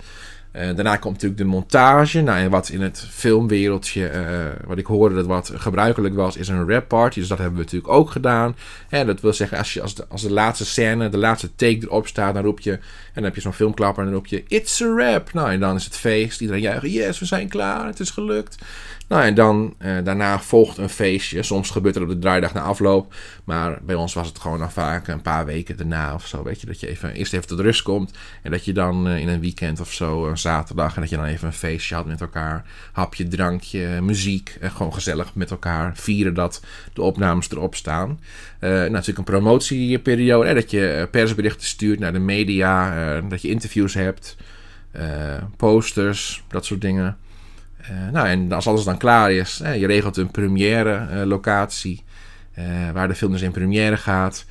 Uh, 0.57 0.63
daarna 0.75 0.97
komt 0.97 1.13
natuurlijk 1.13 1.41
de 1.41 1.47
montage. 1.47 2.21
Nou, 2.21 2.39
en 2.39 2.51
wat 2.51 2.69
in 2.69 2.81
het 2.81 3.07
filmwereldje, 3.11 4.11
uh, 4.13 4.67
wat 4.67 4.79
ik 4.79 4.87
hoorde 4.87 5.15
dat 5.15 5.27
wat 5.27 5.53
gebruikelijk 5.55 6.15
was, 6.15 6.37
is 6.37 6.49
een 6.49 6.71
rap 6.71 6.89
party. 6.89 7.19
Dus 7.19 7.29
dat 7.29 7.39
hebben 7.39 7.57
we 7.57 7.63
natuurlijk 7.65 7.93
ook 7.93 8.11
gedaan. 8.11 8.57
En 8.89 9.07
dat 9.07 9.21
wil 9.21 9.33
zeggen, 9.33 9.59
als, 9.59 9.75
je, 9.75 9.83
als, 9.83 9.95
de, 9.95 10.07
als 10.09 10.23
de 10.23 10.33
laatste 10.33 10.65
scène, 10.65 11.09
de 11.09 11.19
laatste 11.19 11.55
take 11.55 11.79
erop 11.81 12.07
staat, 12.07 12.35
dan 12.35 12.45
roep 12.45 12.61
je, 12.61 12.73
en 12.73 12.81
dan 13.15 13.25
heb 13.25 13.35
je 13.35 13.41
zo'n 13.41 13.53
filmklapper 13.53 14.03
en 14.03 14.09
dan 14.09 14.19
roep 14.19 14.27
je, 14.27 14.45
it's 14.49 14.83
a 14.83 14.95
rap. 14.97 15.33
Nou, 15.33 15.51
en 15.51 15.61
dan 15.61 15.77
is 15.77 15.85
het 15.85 15.97
feest. 15.97 16.41
Iedereen 16.41 16.63
juicht, 16.63 16.87
yes, 16.87 17.19
we 17.19 17.25
zijn 17.25 17.49
klaar, 17.49 17.87
het 17.87 18.01
is 18.01 18.11
gelukt. 18.11 18.57
Nou, 19.09 19.23
en 19.23 19.35
dan 19.35 19.75
uh, 19.79 19.97
daarna 20.05 20.41
volgt 20.41 20.79
een 20.79 20.89
feestje. 20.89 21.43
Soms 21.43 21.71
gebeurt 21.71 21.95
het 21.95 22.05
op 22.05 22.11
de 22.11 22.19
draaidag 22.19 22.55
na 22.55 22.61
afloop. 22.61 23.15
Maar 23.45 23.79
bij 23.83 23.95
ons 23.95 24.15
was 24.15 24.29
het 24.29 24.39
gewoon 24.39 24.59
dan 24.59 24.73
vaak 24.73 25.09
een 25.09 25.23
paar 25.23 25.47
weken 25.47 25.77
daarna 25.77 26.15
of 26.15 26.27
zo. 26.27 26.43
Weet 26.43 26.61
je, 26.61 26.67
dat 26.67 26.81
je 26.81 26.89
even, 26.89 27.13
eerst 27.13 27.33
even 27.33 27.47
tot 27.47 27.61
rust 27.61 27.83
komt. 27.83 28.13
En 28.43 28.51
dat 28.51 28.65
je 28.65 28.73
dan 28.73 29.09
uh, 29.09 29.19
in 29.19 29.29
een 29.29 29.41
weekend 29.41 29.81
of 29.81 29.93
zo, 29.93 30.27
een 30.29 30.39
zaterdag, 30.39 30.95
en 30.95 31.01
dat 31.01 31.11
je 31.11 31.17
dan 31.17 31.25
even 31.25 31.47
een 31.47 31.53
feestje 31.53 31.95
had 31.95 32.07
met 32.07 32.21
elkaar. 32.21 32.65
Hapje, 32.93 33.29
drankje, 33.29 34.01
muziek. 34.01 34.57
En 34.61 34.71
gewoon 34.71 34.95
gezellig 34.95 35.35
met 35.35 35.51
elkaar 35.51 35.97
vieren 35.97 36.35
dat 36.35 36.63
de 36.93 37.03
opnames 37.03 37.51
erop 37.51 37.75
staan. 37.75 38.21
Uh, 38.61 38.71
natuurlijk 38.71 39.19
een 39.19 39.25
promotieperiode. 39.25 40.55
Dat 40.55 40.71
je 40.71 41.09
persberichten 41.11 41.67
stuurt 41.67 41.99
naar 41.99 42.13
de 42.13 42.19
media. 42.19 43.21
dat 43.21 43.43
je 43.43 43.49
interviews 43.49 43.95
hebt. 43.95 44.37
posters, 45.57 46.45
dat 46.49 46.65
soort 46.65 46.81
dingen. 46.81 47.17
Uh, 47.91 48.13
nou, 48.13 48.29
en 48.29 48.53
als 48.53 48.67
alles 48.67 48.85
dan 48.85 48.99
klaar 48.99 49.33
is, 49.33 49.61
eh, 49.61 49.81
je 49.81 49.87
regelt 49.87 50.17
een 50.17 50.31
première 50.31 51.09
uh, 51.13 51.23
locatie 51.23 52.05
waar 52.93 53.09
de 53.09 53.15
film 53.15 53.33
dus 53.33 53.43
in 53.43 53.51
première 53.51 53.97
gaat. 53.97 54.45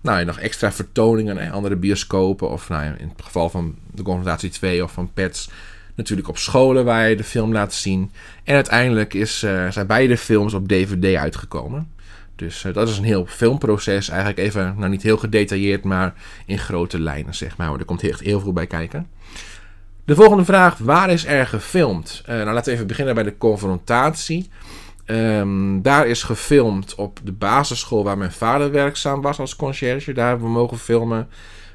nou, 0.00 0.20
en 0.20 0.26
nog 0.26 0.38
extra 0.38 0.72
vertoningen, 0.72 1.38
in 1.38 1.52
andere 1.52 1.76
bioscopen 1.76 2.50
of 2.50 2.68
nou, 2.68 2.84
in 2.84 3.08
het 3.08 3.22
geval 3.22 3.48
van 3.48 3.74
de 3.90 4.02
Confrontatie 4.02 4.50
2 4.50 4.84
of 4.84 4.92
van 4.92 5.12
Pets 5.12 5.50
natuurlijk 5.94 6.28
op 6.28 6.38
scholen 6.38 6.84
waar 6.84 7.08
je 7.08 7.16
de 7.16 7.24
film 7.24 7.52
laat 7.52 7.74
zien. 7.74 8.10
En 8.44 8.54
uiteindelijk 8.54 9.14
is, 9.14 9.38
zijn 9.70 9.86
beide 9.86 10.16
films 10.16 10.54
op 10.54 10.68
DVD 10.68 11.16
uitgekomen. 11.16 11.90
Dus 12.36 12.66
dat 12.72 12.88
is 12.88 12.98
een 12.98 13.04
heel 13.04 13.26
filmproces. 13.26 14.08
Eigenlijk 14.08 14.38
even, 14.38 14.74
nou 14.76 14.90
niet 14.90 15.02
heel 15.02 15.16
gedetailleerd, 15.16 15.84
maar 15.84 16.14
in 16.46 16.58
grote 16.58 17.00
lijnen, 17.00 17.34
zeg 17.34 17.56
maar. 17.56 17.78
Er 17.78 17.84
komt 17.84 18.02
echt 18.02 18.20
heel 18.20 18.40
veel 18.40 18.52
bij 18.52 18.66
kijken. 18.66 19.06
De 20.10 20.16
volgende 20.16 20.44
vraag: 20.44 20.78
waar 20.78 21.10
is 21.10 21.26
er 21.26 21.46
gefilmd? 21.46 22.22
Uh, 22.22 22.34
nou, 22.34 22.50
laten 22.50 22.64
we 22.64 22.72
even 22.72 22.86
beginnen 22.86 23.14
bij 23.14 23.22
de 23.22 23.38
confrontatie. 23.38 24.50
Um, 25.06 25.82
daar 25.82 26.06
is 26.06 26.22
gefilmd 26.22 26.94
op 26.94 27.20
de 27.24 27.32
basisschool 27.32 28.04
waar 28.04 28.18
mijn 28.18 28.32
vader 28.32 28.70
werkzaam 28.70 29.20
was 29.20 29.38
als 29.38 29.56
conciërge. 29.56 30.12
Daar 30.12 30.28
hebben 30.28 30.46
we 30.46 30.52
mogen 30.52 30.78
filmen. 30.78 31.28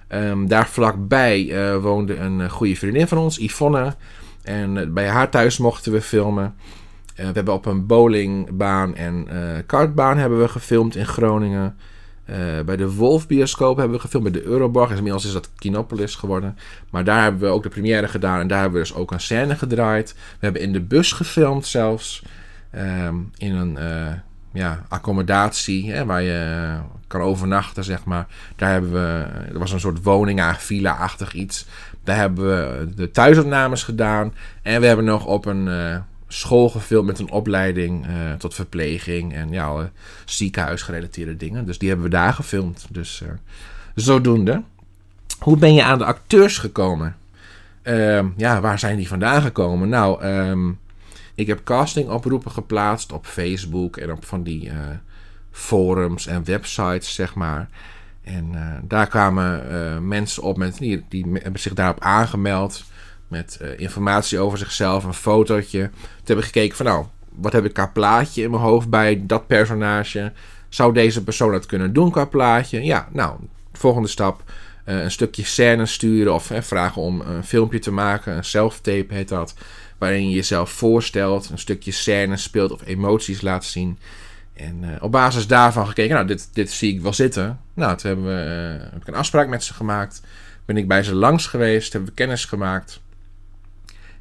Um, 0.10 0.48
daar 0.48 0.68
vlakbij 0.68 1.44
uh, 1.44 1.78
woonde 1.78 2.16
een 2.16 2.40
uh, 2.40 2.50
goede 2.50 2.76
vriendin 2.76 3.08
van 3.08 3.18
ons, 3.18 3.38
Yvonne. 3.38 3.96
En 4.44 4.94
bij 4.94 5.08
haar 5.08 5.30
thuis 5.30 5.58
mochten 5.58 5.92
we 5.92 6.02
filmen. 6.02 6.56
we 7.16 7.24
hebben 7.24 7.54
op 7.54 7.66
een 7.66 7.86
bowlingbaan 7.86 8.96
en 8.96 9.28
kartbaan 9.66 10.18
hebben 10.18 10.40
we 10.40 10.48
gefilmd 10.48 10.96
in 10.96 11.06
Groningen. 11.06 11.78
Uh, 12.30 12.36
bij 12.66 12.76
de 12.76 12.92
Wolf 12.92 13.28
bioscoop 13.28 13.78
hebben 13.78 13.96
we 13.96 14.02
gefilmd. 14.02 14.32
Bij 14.32 14.42
de 14.42 14.48
Euroborg. 14.48 14.90
Inmiddels 14.90 15.26
is 15.26 15.34
dat 15.34 15.50
Kinopolis 15.56 16.16
geworden. 16.16 16.58
Maar 16.90 17.04
daar 17.04 17.24
hebben 17.24 17.42
we 17.42 17.48
ook 17.48 17.64
de 17.64 17.70
première 17.70 18.08
gedaan. 18.08 18.40
En 18.40 18.48
daar 18.48 18.62
hebben 18.62 18.82
we 18.82 18.88
dus 18.88 18.96
ook 18.96 19.12
een 19.12 19.20
scène 19.20 19.56
gedraaid. 19.56 20.14
We 20.14 20.38
hebben 20.40 20.62
in 20.62 20.74
de 20.74 20.82
bus 20.82 21.12
gefilmd 21.12 21.66
zelfs. 21.66 22.24
Um, 22.76 23.32
in 23.38 23.56
een 23.56 23.78
uh, 23.80 24.14
ja, 24.54 24.86
accommodatie 24.88 25.92
hè, 25.92 26.06
waar 26.06 26.22
je 26.22 26.78
kan 27.08 27.22
overnachten, 27.22 27.84
zeg 27.84 28.04
maar. 28.06 28.28
Daar 28.56 28.72
hebben 28.72 28.92
we... 28.92 29.26
Er 29.54 29.60
was 29.60 29.72
een 29.72 29.80
soort 29.80 30.04
woning, 30.04 30.42
villa-achtig 30.58 31.34
iets. 31.34 31.66
Daar 32.04 32.18
hebben 32.18 32.46
we 32.46 32.90
de 32.96 33.12
thuisopnames 33.12 33.84
gedaan. 33.84 34.34
En 34.62 34.82
we 34.82 34.88
hebben 34.88 35.06
nog 35.06 35.26
op 35.26 35.46
een... 35.46 35.68
school 36.36 36.70
gefilmd 36.70 37.08
met 37.08 37.20
een 37.20 37.32
opleiding 37.32 38.08
uh, 38.08 38.34
tot 38.34 38.54
verpleging 38.54 39.34
en 39.34 39.52
ja, 39.52 39.66
alle 39.66 39.90
ziekenhuisgerelateerde 40.26 41.38
dingen. 41.38 41.66
Dus 41.66 41.78
die 41.78 41.88
hebben 41.88 42.06
we 42.06 42.12
daar 42.12 42.34
gefilmd. 42.34 42.86
Dus 42.90 43.22
uh, 43.24 43.30
zodoende. 43.96 44.64
Hoe 45.40 45.58
ben 45.58 45.74
je 45.74 45.84
aan 45.84 45.98
de 45.98 46.06
acteurs 46.06 46.58
gekomen? 46.58 47.16
Uh, 47.84 48.24
ja, 48.38 48.62
waar 48.62 48.80
zijn 48.80 48.98
die 48.98 49.08
vandaan 49.08 49.42
gekomen? 49.42 49.90
Nou, 49.90 50.26
um, 50.26 50.80
ik 51.36 51.48
heb 51.48 51.64
castingoproepen 51.64 52.52
geplaatst 52.52 53.12
op 53.12 53.26
Facebook 53.26 53.98
en 53.98 54.12
op 54.12 54.26
van 54.26 54.44
die 54.44 54.70
eh, 54.70 54.76
forums 55.52 56.28
en 56.28 56.46
websites, 56.46 57.14
zeg 57.14 57.36
maar. 57.36 57.70
En 58.24 58.56
daar 58.88 59.08
kwamen 59.08 60.08
mensen 60.08 60.44
op 60.44 60.58
met, 60.58 60.78
die, 60.78 61.06
die 61.10 61.26
hebben 61.34 61.62
zich 61.62 61.74
daarop 61.74 62.00
aangemeld 62.00 62.86
met 63.28 63.60
uh, 63.62 63.80
informatie 63.80 64.40
over 64.40 64.58
zichzelf, 64.58 65.04
een 65.04 65.14
fotootje. 65.14 65.90
Toen 65.90 66.26
hebben 66.26 66.46
gekeken 66.46 66.78
van 66.78 66.86
nou, 66.86 67.06
wat 67.36 67.54
heb 67.54 67.66
ik 67.66 67.74
qua 67.74 67.88
plaatje 67.88 68.42
in 68.42 68.50
mijn 68.50 68.62
hoofd 68.62 68.90
bij 68.90 69.24
dat 69.26 69.48
personage? 69.48 70.32
Zou 70.70 70.94
deze 70.94 71.24
persoon 71.24 71.52
dat 71.52 71.66
kunnen 71.66 71.94
doen 71.94 72.12
qua 72.12 72.26
plaatje? 72.26 72.84
Ja, 72.84 73.08
nou, 73.12 73.40
volgende 73.74 74.08
stap. 74.08 74.44
Uh, 74.86 75.04
een 75.04 75.12
stukje 75.12 75.44
scène 75.44 75.86
sturen 75.86 76.34
of 76.34 76.52
vragen 76.60 77.02
om 77.02 77.22
een 77.22 77.44
filmpje 77.44 77.80
te 77.80 77.92
maken. 77.92 78.38
Een 78.38 78.44
self-tape 78.44 79.14
heet 79.14 79.30
dat. 79.30 79.54
Waarin 79.98 80.30
je 80.30 80.36
jezelf 80.36 80.70
voorstelt, 80.70 81.50
een 81.50 81.60
stukje 81.60 81.92
scène 81.92 82.38
speelt 82.38 82.72
of 82.72 82.86
emoties 82.86 83.42
laat 83.42 83.66
zien. 83.66 83.98
En 84.54 84.84
uh, 84.84 84.90
op 85.00 85.12
basis 85.12 85.48
daarvan 85.48 85.88
gekeken, 85.88 86.16
nou, 86.16 86.28
dit, 86.28 86.50
dit 86.54 86.72
zie 86.72 86.94
ik 86.94 87.02
wel 87.02 87.14
zitten. 87.14 87.60
Nou, 87.74 87.98
toen 87.98 88.10
hebben 88.10 88.26
we, 88.26 88.80
heb 88.92 89.02
ik 89.02 89.08
een 89.08 89.16
afspraak 89.16 89.48
met 89.48 89.64
ze 89.64 89.74
gemaakt. 89.74 90.22
Ben 90.66 90.78
ik 90.78 90.88
bij 90.88 91.04
ze 91.04 91.16
langs 91.16 91.48
geweest, 91.48 91.92
hebben 91.92 92.10
we 92.10 92.16
kennis 92.16 92.46
gemaakt. 92.46 93.02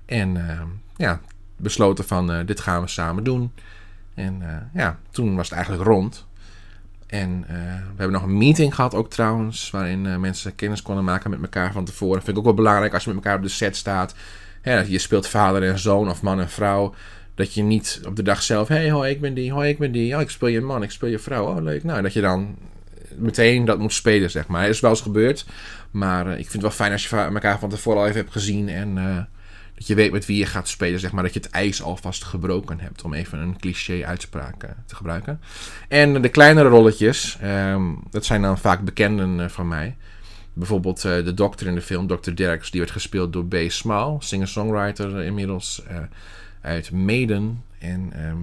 En 0.07 0.37
uh, 0.37 0.61
ja, 0.97 1.21
besloten 1.57 2.05
van 2.05 2.31
uh, 2.31 2.47
dit 2.47 2.61
gaan 2.61 2.83
we 2.83 2.89
samen 2.89 3.25
doen. 3.25 3.53
En 4.15 4.41
uh, 4.43 4.57
ja, 4.75 4.99
toen 5.11 5.37
was 5.37 5.49
het 5.49 5.55
eigenlijk 5.55 5.87
rond. 5.89 6.27
En 7.07 7.45
we 7.49 7.97
hebben 7.97 8.11
nog 8.11 8.23
een 8.23 8.39
meeting 8.39 8.75
gehad 8.75 8.95
ook 8.95 9.11
trouwens, 9.11 9.71
waarin 9.71 10.21
mensen 10.21 10.55
kennis 10.55 10.83
konden 10.83 11.05
maken 11.05 11.31
met 11.31 11.43
elkaar 11.43 11.73
van 11.73 11.85
tevoren. 11.85 12.15
Dat 12.15 12.25
vind 12.25 12.37
ik 12.37 12.39
ook 12.39 12.55
wel 12.55 12.65
belangrijk 12.65 12.95
als 12.95 13.05
je 13.05 13.09
met 13.09 13.19
elkaar 13.19 13.37
op 13.37 13.43
de 13.43 13.49
set 13.49 13.77
staat. 13.77 14.15
Ja, 14.63 14.79
je 14.81 14.99
speelt 14.99 15.29
vader 15.29 15.63
en 15.63 15.79
zoon 15.79 16.11
of 16.11 16.23
man 16.23 16.41
en 16.41 16.51
vrouw. 16.51 16.95
Dat 17.35 17.55
je 17.55 17.63
niet 17.63 18.01
op 18.07 18.17
de 18.17 18.23
dag 18.23 18.43
zelf, 18.43 18.69
hey, 18.69 18.91
hoi, 18.91 19.11
ik 19.11 19.21
ben 19.21 19.35
die, 19.35 19.53
hoi, 19.53 19.69
ik 19.69 19.79
ben 19.79 19.93
die. 19.93 20.15
Oh, 20.15 20.21
ik 20.21 20.31
speel 20.31 20.49
je 20.49 20.61
man, 20.61 20.83
ik 20.83 20.91
speel 20.91 21.09
je 21.09 21.19
vrouw. 21.19 21.47
Oh, 21.47 21.63
leuk. 21.63 21.85
Nou, 21.85 22.03
dat 22.03 22.13
je 22.13 22.21
dan 22.21 22.57
meteen 23.17 23.65
dat 23.65 23.79
moet 23.79 23.93
spelen, 23.93 24.31
zeg 24.31 24.47
maar. 24.47 24.63
Het 24.63 24.71
is 24.71 24.81
wel 24.81 24.91
eens 24.91 25.01
gebeurd. 25.01 25.47
Maar 25.91 26.29
ik 26.29 26.35
vind 26.35 26.53
het 26.53 26.63
wel 26.63 26.71
fijn 26.71 26.93
als 26.93 27.09
je 27.09 27.17
elkaar 27.17 27.59
van 27.59 27.69
tevoren 27.69 28.01
al 28.01 28.07
even 28.07 28.21
hebt 28.21 28.33
gezien 28.33 28.69
en 28.69 29.29
dat 29.75 29.87
je 29.87 29.95
weet 29.95 30.13
met 30.13 30.27
wie 30.27 30.39
je 30.39 30.47
gaat 30.47 30.69
spelen, 30.69 31.01
zeg 31.01 31.13
maar. 31.13 31.23
Dat 31.23 31.35
je 31.35 31.41
het 31.41 31.51
ijs 31.51 31.83
alvast 31.83 32.25
gebroken 32.25 32.81
hebt. 32.81 33.03
Om 33.03 33.15
even 33.15 33.39
een 33.39 33.59
cliché 33.59 34.05
uitspraak 34.05 34.63
eh, 34.63 34.71
te 34.87 34.95
gebruiken. 34.95 35.41
En 35.89 36.23
de 36.23 36.29
kleinere 36.29 36.69
rolletjes, 36.69 37.39
ehm, 37.41 37.83
dat 38.11 38.25
zijn 38.25 38.43
dan 38.43 38.59
vaak 38.59 38.85
bekenden 38.85 39.41
eh, 39.41 39.49
van 39.49 39.69
mij. 39.69 39.97
Bijvoorbeeld 40.53 41.03
de 41.03 41.35
dokter 41.35 41.67
in 41.67 41.75
de 41.75 41.81
film, 41.81 42.07
Dr. 42.07 42.35
Derks, 42.35 42.71
die 42.71 42.81
werd 42.81 42.93
gespeeld 42.93 43.33
door 43.33 43.47
B. 43.47 43.57
Small, 43.69 44.17
singer-songwriter 44.19 45.23
inmiddels 45.23 45.83
uit 46.61 46.91
Maiden. 46.91 47.63
En 47.79 48.13
ehm, 48.13 48.43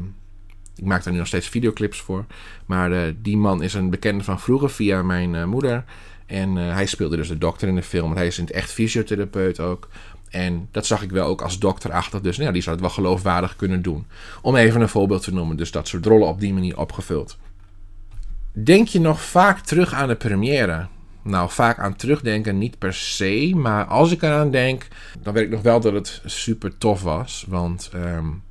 ik 0.75 0.83
maak 0.83 1.03
daar 1.03 1.13
nu 1.13 1.19
nog 1.19 1.27
steeds 1.27 1.49
videoclips 1.49 1.99
voor. 1.99 2.25
Maar 2.65 3.13
die 3.21 3.37
man 3.37 3.63
is 3.63 3.73
een 3.73 3.89
bekende 3.89 4.23
van 4.23 4.39
vroeger 4.39 4.69
via 4.69 5.03
mijn 5.03 5.49
moeder. 5.49 5.83
En 6.25 6.55
hij 6.55 6.85
speelde 6.85 7.15
dus 7.15 7.27
de 7.27 7.37
dokter 7.37 7.67
in 7.67 7.75
de 7.75 7.83
film. 7.83 8.15
Hij 8.15 8.27
is 8.27 8.37
in 8.37 8.43
het 8.43 8.53
echt 8.53 8.71
fysiotherapeut 8.71 9.59
ook. 9.59 9.89
En 10.31 10.67
dat 10.71 10.85
zag 10.85 11.01
ik 11.01 11.11
wel 11.11 11.27
ook 11.27 11.41
als 11.41 11.59
dokterachtig. 11.59 12.21
Dus 12.21 12.35
nou 12.35 12.47
ja, 12.47 12.53
die 12.53 12.61
zou 12.61 12.75
het 12.75 12.85
wel 12.85 12.93
geloofwaardig 12.93 13.55
kunnen 13.55 13.81
doen. 13.81 14.05
Om 14.41 14.55
even 14.55 14.81
een 14.81 14.89
voorbeeld 14.89 15.23
te 15.23 15.33
noemen. 15.33 15.57
Dus 15.57 15.71
dat 15.71 15.87
soort 15.87 16.05
rollen 16.05 16.27
op 16.27 16.39
die 16.39 16.53
manier 16.53 16.77
opgevuld. 16.77 17.37
Denk 18.53 18.87
je 18.87 18.99
nog 18.99 19.21
vaak 19.21 19.59
terug 19.59 19.93
aan 19.93 20.07
de 20.07 20.15
première? 20.15 20.87
Nou, 21.23 21.49
vaak 21.49 21.79
aan 21.79 21.95
terugdenken 21.95 22.57
niet 22.57 22.77
per 22.77 22.93
se. 22.93 23.51
Maar 23.55 23.85
als 23.85 24.11
ik 24.11 24.21
eraan 24.21 24.51
denk, 24.51 24.87
dan 25.21 25.33
weet 25.33 25.43
ik 25.43 25.49
nog 25.49 25.61
wel 25.61 25.79
dat 25.79 25.93
het 25.93 26.21
super 26.25 26.77
tof 26.77 27.01
was. 27.01 27.45
Want 27.47 27.91
um, 27.95 28.43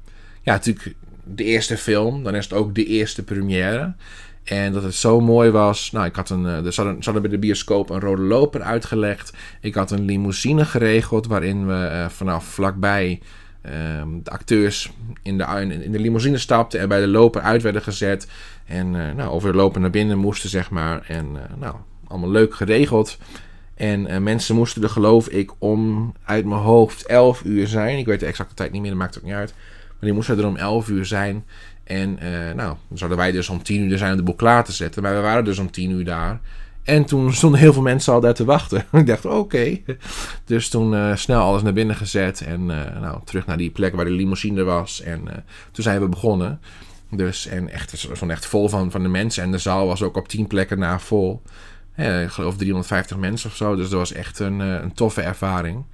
ja, 0.42 0.52
natuurlijk 0.52 0.94
de 1.24 1.44
eerste 1.44 1.76
film. 1.76 2.22
Dan 2.22 2.34
is 2.34 2.44
het 2.44 2.52
ook 2.52 2.74
de 2.74 2.86
eerste 2.86 3.22
première. 3.22 3.94
En 4.50 4.72
dat 4.72 4.82
het 4.82 4.94
zo 4.94 5.20
mooi 5.20 5.50
was. 5.50 5.90
Nou, 5.90 6.06
ik 6.06 6.14
had 6.14 6.30
een. 6.30 6.46
Eh, 6.46 6.64
er 6.64 6.72
zat, 6.72 6.86
een, 6.86 7.20
bij 7.20 7.30
de 7.30 7.38
bioscoop 7.38 7.90
een 7.90 8.00
rode 8.00 8.22
loper 8.22 8.62
uitgelegd. 8.62 9.32
Ik 9.60 9.74
had 9.74 9.90
een 9.90 10.04
limousine 10.04 10.64
geregeld. 10.64 11.26
waarin 11.26 11.66
we 11.66 11.88
uh, 11.92 12.08
vanaf 12.08 12.44
vlakbij. 12.44 13.20
Uh, 13.66 13.72
de 14.22 14.30
acteurs 14.30 14.92
in 15.22 15.38
de, 15.38 15.44
in 15.82 15.92
de 15.92 15.98
limousine 15.98 16.38
stapten. 16.38 16.80
en 16.80 16.88
bij 16.88 17.00
de 17.00 17.06
loper 17.06 17.40
uit 17.40 17.62
werden 17.62 17.82
gezet. 17.82 18.28
En 18.64 18.94
uh, 18.94 19.12
nou, 19.16 19.30
over 19.30 19.80
naar 19.80 19.90
binnen 19.90 20.18
moesten, 20.18 20.50
zeg 20.50 20.70
maar. 20.70 21.04
En 21.06 21.26
nou, 21.58 21.74
allemaal 22.06 22.30
leuk 22.30 22.54
geregeld. 22.54 23.18
En 23.74 24.22
mensen 24.22 24.54
moesten 24.54 24.82
er, 24.82 24.90
geloof 24.90 25.28
ik, 25.28 25.50
om 25.58 26.12
uit 26.24 26.44
mijn 26.44 26.60
hoofd 26.60 27.06
11 27.06 27.42
uur 27.44 27.66
zijn. 27.66 27.98
Ik 27.98 28.06
weet 28.06 28.20
de 28.20 28.26
exacte 28.26 28.54
tijd 28.54 28.72
niet 28.72 28.80
meer, 28.80 28.90
dat 28.90 28.98
maakt 28.98 29.18
ook 29.18 29.24
niet 29.24 29.32
uit. 29.32 29.54
Maar 30.00 30.08
die 30.08 30.12
moesten 30.12 30.38
er 30.38 30.46
om 30.46 30.56
11 30.56 30.88
uur 30.88 31.06
zijn. 31.06 31.44
En 31.90 32.18
uh, 32.22 32.54
nou, 32.54 32.76
zouden 32.94 33.18
wij 33.18 33.32
dus 33.32 33.48
om 33.48 33.62
tien 33.62 33.90
uur 33.90 33.98
zijn 33.98 34.10
om 34.10 34.16
de 34.16 34.22
boel 34.22 34.34
klaar 34.34 34.64
te 34.64 34.72
zetten. 34.72 35.02
Maar 35.02 35.14
we 35.14 35.20
waren 35.20 35.44
dus 35.44 35.58
om 35.58 35.70
tien 35.70 35.90
uur 35.90 36.04
daar. 36.04 36.40
En 36.82 37.04
toen 37.04 37.32
stonden 37.34 37.60
heel 37.60 37.72
veel 37.72 37.82
mensen 37.82 38.12
al 38.12 38.20
daar 38.20 38.34
te 38.34 38.44
wachten. 38.44 38.84
ik 38.92 39.06
dacht, 39.06 39.24
oké. 39.24 39.78
Dus 40.44 40.68
toen 40.68 40.92
uh, 40.92 41.16
snel 41.16 41.42
alles 41.42 41.62
naar 41.62 41.72
binnen 41.72 41.96
gezet. 41.96 42.40
En 42.40 42.60
uh, 42.60 43.00
nou, 43.00 43.20
terug 43.24 43.46
naar 43.46 43.56
die 43.56 43.70
plek 43.70 43.94
waar 43.94 44.04
de 44.04 44.10
limousine 44.10 44.62
was. 44.62 45.02
En 45.02 45.24
toen 45.72 45.84
zijn 45.84 46.00
we 46.00 46.08
begonnen. 46.08 46.60
Dus, 47.10 47.46
en 47.46 47.68
echt, 47.68 47.90
het 47.90 48.08
was 48.08 48.28
echt 48.28 48.46
vol 48.46 48.68
van, 48.68 48.90
van 48.90 49.02
de 49.02 49.08
mensen. 49.08 49.42
En 49.42 49.50
de 49.50 49.58
zaal 49.58 49.86
was 49.86 50.02
ook 50.02 50.16
op 50.16 50.28
tien 50.28 50.46
plekken 50.46 50.78
na 50.78 50.98
vol. 50.98 51.42
ik 51.96 52.28
geloof 52.28 52.56
350 52.56 53.16
mensen 53.16 53.50
of 53.50 53.56
zo. 53.56 53.76
Dus 53.76 53.88
dat 53.88 53.98
was 53.98 54.12
echt 54.12 54.38
een, 54.38 54.58
een 54.60 54.92
toffe 54.92 55.20
ervaring. 55.22 55.84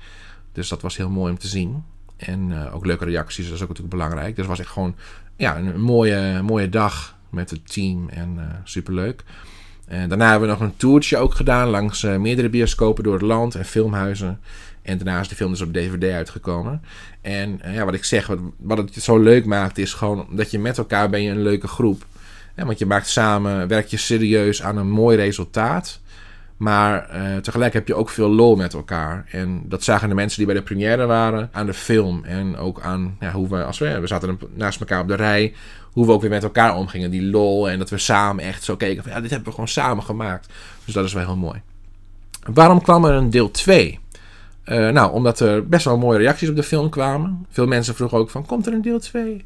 Dus 0.52 0.68
dat 0.68 0.82
was 0.82 0.96
heel 0.96 1.10
mooi 1.10 1.32
om 1.32 1.38
te 1.38 1.48
zien. 1.48 1.84
En 2.16 2.50
uh, 2.50 2.75
ook 2.75 2.87
leuke 2.87 3.04
reacties, 3.04 3.44
dat 3.44 3.54
is 3.54 3.62
ook 3.62 3.68
natuurlijk 3.68 3.96
belangrijk. 3.96 4.28
Dus 4.28 4.38
het 4.38 4.46
was 4.46 4.58
echt 4.58 4.68
gewoon 4.73 4.94
ja, 5.37 5.56
een 5.56 5.80
mooie, 5.80 6.42
mooie 6.42 6.68
dag 6.68 7.16
met 7.30 7.50
het 7.50 7.73
team 7.73 8.08
en 8.08 8.35
uh, 8.38 8.44
superleuk. 8.64 9.25
En 9.87 10.08
daarna 10.08 10.30
hebben 10.30 10.49
we 10.49 10.54
nog 10.54 10.62
een 10.62 10.76
toertje 10.76 11.16
ook 11.16 11.35
gedaan 11.35 11.68
langs 11.68 12.02
uh, 12.02 12.16
meerdere 12.16 12.49
bioscopen 12.49 13.04
door 13.04 13.12
het 13.12 13.23
land 13.23 13.54
en 13.54 13.64
filmhuizen. 13.64 14.40
En 14.82 14.99
daarna 14.99 15.20
is 15.20 15.28
de 15.28 15.35
film 15.35 15.50
dus 15.50 15.61
op 15.61 15.73
DVD 15.73 16.12
uitgekomen. 16.12 16.82
En 17.20 17.61
ja, 17.64 17.85
wat 17.85 17.94
ik 17.94 18.04
zeg, 18.04 18.26
wat, 18.26 18.38
wat 18.58 18.78
het 18.78 18.94
zo 18.94 19.18
leuk 19.18 19.44
maakt, 19.44 19.78
is 19.78 19.94
gewoon 19.94 20.26
dat 20.30 20.50
je 20.50 20.58
met 20.58 20.78
elkaar 20.78 21.11
ben 21.11 21.23
je 21.23 21.30
een 21.30 21.42
leuke 21.42 21.68
groep. 21.68 22.06
Ja, 22.56 22.64
want 22.64 22.78
je 22.78 22.87
maakt 22.87 23.08
samen, 23.08 23.68
werk 23.68 23.87
je 23.87 23.96
serieus 23.96 24.62
aan 24.62 24.76
een 24.76 24.90
mooi 24.90 25.16
resultaat. 25.16 26.00
Maar 26.56 27.08
uh, 27.14 27.36
tegelijk 27.36 27.72
heb 27.72 27.86
je 27.86 27.94
ook 27.94 28.10
veel 28.10 28.28
lol 28.28 28.56
met 28.56 28.75
elkaar. 28.75 29.26
En 29.30 29.62
dat 29.68 29.82
zagen 29.84 30.08
de 30.08 30.14
mensen 30.14 30.36
die 30.36 30.46
bij 30.46 30.54
de 30.54 30.62
première 30.62 31.06
waren 31.06 31.48
aan 31.52 31.66
de 31.66 31.75
film. 31.75 32.25
En 32.25 32.56
ook 32.56 32.80
aan 32.80 33.16
ja, 33.20 33.32
hoe 33.32 33.48
we, 33.48 33.64
als 33.64 33.78
we, 33.78 34.00
we 34.00 34.06
zaten 34.06 34.38
naast 34.54 34.80
elkaar 34.80 35.00
op 35.00 35.08
de 35.08 35.14
rij, 35.14 35.54
hoe 35.92 36.06
we 36.06 36.12
ook 36.12 36.20
weer 36.20 36.30
met 36.30 36.42
elkaar 36.42 36.76
omgingen. 36.76 37.10
Die 37.10 37.22
lol 37.22 37.70
en 37.70 37.78
dat 37.78 37.90
we 37.90 37.98
samen 37.98 38.44
echt 38.44 38.64
zo 38.64 38.76
keken 38.76 39.02
van 39.02 39.12
ja, 39.12 39.20
dit 39.20 39.30
hebben 39.30 39.48
we 39.48 39.54
gewoon 39.54 39.68
samen 39.68 40.04
gemaakt. 40.04 40.52
Dus 40.84 40.94
dat 40.94 41.04
is 41.04 41.12
wel 41.12 41.25
heel 41.25 41.36
mooi. 41.36 41.62
Waarom 42.52 42.82
kwam 42.82 43.04
er 43.04 43.14
een 43.14 43.30
deel 43.30 43.50
2? 43.50 43.98
Uh, 44.64 44.88
eh, 44.88 44.94
nou, 44.94 45.12
omdat 45.12 45.40
er 45.40 45.66
best 45.66 45.84
wel 45.84 45.98
mooie 45.98 46.18
reacties 46.18 46.48
op 46.48 46.56
de 46.56 46.62
film 46.62 46.90
kwamen. 46.90 47.46
Veel 47.50 47.66
mensen 47.66 47.94
vroegen 47.94 48.18
ook 48.18 48.30
van, 48.30 48.46
komt 48.46 48.66
er 48.66 48.72
een 48.72 48.82
deel 48.82 48.98
2? 48.98 49.44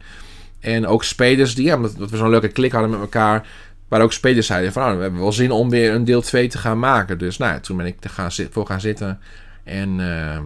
En 0.61 0.87
ook 0.87 1.05
spelers 1.05 1.55
die, 1.55 1.64
ja, 1.64 1.76
omdat 1.76 2.11
we 2.11 2.17
zo'n 2.17 2.31
leuke 2.31 2.49
klik 2.49 2.73
hadden 2.73 2.90
met 2.90 3.00
elkaar, 3.00 3.47
Waar 3.91 4.03
ook 4.03 4.13
spelers 4.13 4.47
zeiden 4.47 4.73
van, 4.73 4.83
nou, 4.83 4.97
we 4.97 5.03
hebben 5.03 5.21
wel 5.21 5.33
zin 5.33 5.51
om 5.51 5.71
weer 5.71 5.93
een 5.95 6.05
deel 6.05 6.21
2 6.21 6.49
te 6.49 6.59
gaan 6.59 6.79
maken. 6.79 7.19
Dus 7.19 7.37
nou, 7.37 7.61
toen 7.61 7.77
ben 7.77 7.87
ik 7.87 7.97
er 8.01 8.11
gaan, 8.11 8.31
voor 8.51 8.67
gaan 8.67 8.81
zitten. 8.81 9.21
En 9.65 9.99
uh, 9.99 10.39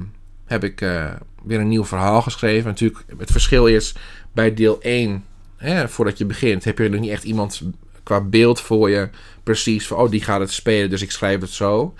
heb 0.44 0.64
ik 0.64 0.80
uh, 0.80 1.10
weer 1.42 1.60
een 1.60 1.68
nieuw 1.68 1.84
verhaal 1.84 2.22
geschreven. 2.22 2.68
Natuurlijk, 2.68 3.04
het 3.18 3.30
verschil 3.30 3.66
is 3.66 3.94
bij 4.32 4.54
deel 4.54 4.80
1, 4.80 5.24
hè, 5.56 5.88
voordat 5.88 6.18
je 6.18 6.24
begint, 6.24 6.64
heb 6.64 6.78
je 6.78 6.88
nog 6.88 7.00
niet 7.00 7.10
echt 7.10 7.24
iemand 7.24 7.62
qua 8.02 8.20
beeld 8.20 8.60
voor 8.60 8.90
je 8.90 9.08
precies 9.42 9.86
van, 9.86 9.96
oh, 9.96 10.10
die 10.10 10.22
gaat 10.22 10.40
het 10.40 10.52
spelen, 10.52 10.90
dus 10.90 11.02
ik 11.02 11.10
schrijf 11.10 11.40
het 11.40 11.50
zo. 11.50 11.94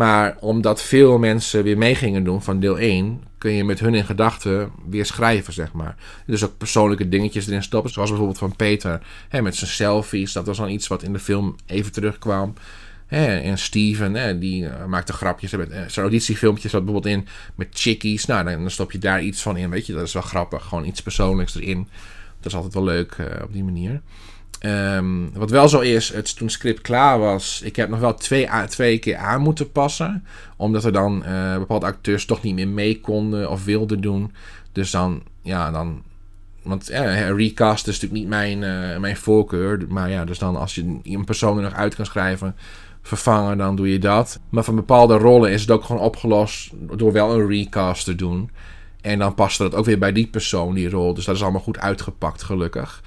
Maar 0.00 0.36
omdat 0.38 0.82
veel 0.82 1.18
mensen 1.18 1.62
weer 1.62 1.78
mee 1.78 1.94
gingen 1.94 2.24
doen 2.24 2.42
van 2.42 2.60
deel 2.60 2.78
1, 2.78 3.22
kun 3.38 3.50
je 3.50 3.64
met 3.64 3.80
hun 3.80 3.94
in 3.94 4.04
gedachten 4.04 4.70
weer 4.88 5.06
schrijven, 5.06 5.52
zeg 5.52 5.72
maar. 5.72 5.96
Dus 6.26 6.44
ook 6.44 6.56
persoonlijke 6.58 7.08
dingetjes 7.08 7.46
erin 7.46 7.62
stoppen. 7.62 7.92
Zoals 7.92 8.08
bijvoorbeeld 8.08 8.38
van 8.38 8.56
Peter 8.56 9.00
hè, 9.28 9.42
met 9.42 9.56
zijn 9.56 9.70
selfies. 9.70 10.32
Dat 10.32 10.46
was 10.46 10.56
dan 10.56 10.68
iets 10.68 10.88
wat 10.88 11.02
in 11.02 11.12
de 11.12 11.18
film 11.18 11.56
even 11.66 11.92
terugkwam. 11.92 12.54
Hè, 13.06 13.38
en 13.38 13.58
Steven, 13.58 14.14
hè, 14.14 14.38
die 14.38 14.62
uh, 14.62 14.84
maakte 14.84 15.12
grapjes. 15.12 15.52
Uh, 15.52 15.60
zijn 15.70 15.90
auditiefilmpje 15.94 16.68
zat 16.68 16.84
bijvoorbeeld 16.84 17.14
in 17.14 17.26
met 17.54 17.68
chickies. 17.70 18.26
Nou, 18.26 18.44
dan, 18.44 18.70
stop 18.70 18.92
je 18.92 18.98
daar 18.98 19.22
iets 19.22 19.42
van 19.42 19.56
in. 19.56 19.70
Weet 19.70 19.86
je, 19.86 19.92
dat 19.92 20.06
is 20.06 20.12
wel 20.12 20.22
grappig. 20.22 20.64
Gewoon 20.64 20.84
iets 20.84 21.02
persoonlijks 21.02 21.54
erin. 21.54 21.88
Dat 22.36 22.46
is 22.46 22.54
altijd 22.54 22.74
wel 22.74 22.84
leuk 22.84 23.16
uh, 23.20 23.26
op 23.42 23.52
die 23.52 23.64
manier. 23.64 24.00
Um, 24.66 25.30
wat 25.34 25.50
wel 25.50 25.68
zo 25.68 25.80
is, 25.80 26.12
het, 26.12 26.36
toen 26.36 26.46
het 26.46 26.56
script 26.56 26.80
klaar 26.80 27.18
was, 27.18 27.60
ik 27.64 27.76
heb 27.76 27.88
nog 27.88 28.00
wel 28.00 28.14
twee, 28.14 28.48
twee 28.68 28.98
keer 28.98 29.16
aan 29.16 29.40
moeten 29.40 29.72
passen. 29.72 30.24
Omdat 30.56 30.84
er 30.84 30.92
dan 30.92 31.22
uh, 31.26 31.56
bepaalde 31.56 31.86
acteurs 31.86 32.24
toch 32.24 32.42
niet 32.42 32.54
meer 32.54 32.68
mee 32.68 33.00
konden 33.00 33.50
of 33.50 33.64
wilden 33.64 34.00
doen. 34.00 34.32
Dus 34.72 34.90
dan, 34.90 35.22
ja, 35.42 35.70
dan. 35.70 36.02
Want 36.62 36.90
uh, 36.90 37.30
recast 37.30 37.86
is 37.86 38.00
natuurlijk 38.00 38.20
niet 38.20 38.28
mijn, 38.28 38.62
uh, 38.62 38.98
mijn 38.98 39.16
voorkeur. 39.16 39.84
Maar 39.88 40.10
ja, 40.10 40.24
dus 40.24 40.38
dan 40.38 40.56
als 40.56 40.74
je 40.74 40.98
een 41.02 41.24
persoon 41.24 41.56
er 41.56 41.62
nog 41.62 41.74
uit 41.74 41.94
kan 41.94 42.06
schrijven, 42.06 42.56
vervangen, 43.02 43.58
dan 43.58 43.76
doe 43.76 43.92
je 43.92 43.98
dat. 43.98 44.40
Maar 44.48 44.64
van 44.64 44.74
bepaalde 44.74 45.16
rollen 45.16 45.50
is 45.50 45.60
het 45.60 45.70
ook 45.70 45.84
gewoon 45.84 46.02
opgelost 46.02 46.70
door 46.96 47.12
wel 47.12 47.34
een 47.34 47.46
recast 47.46 48.04
te 48.04 48.14
doen. 48.14 48.50
En 49.00 49.18
dan 49.18 49.34
paste 49.34 49.62
dat 49.62 49.74
ook 49.74 49.84
weer 49.84 49.98
bij 49.98 50.12
die 50.12 50.26
persoon, 50.26 50.74
die 50.74 50.90
rol. 50.90 51.14
Dus 51.14 51.24
dat 51.24 51.36
is 51.36 51.42
allemaal 51.42 51.60
goed 51.60 51.78
uitgepakt, 51.78 52.42
gelukkig. 52.42 53.02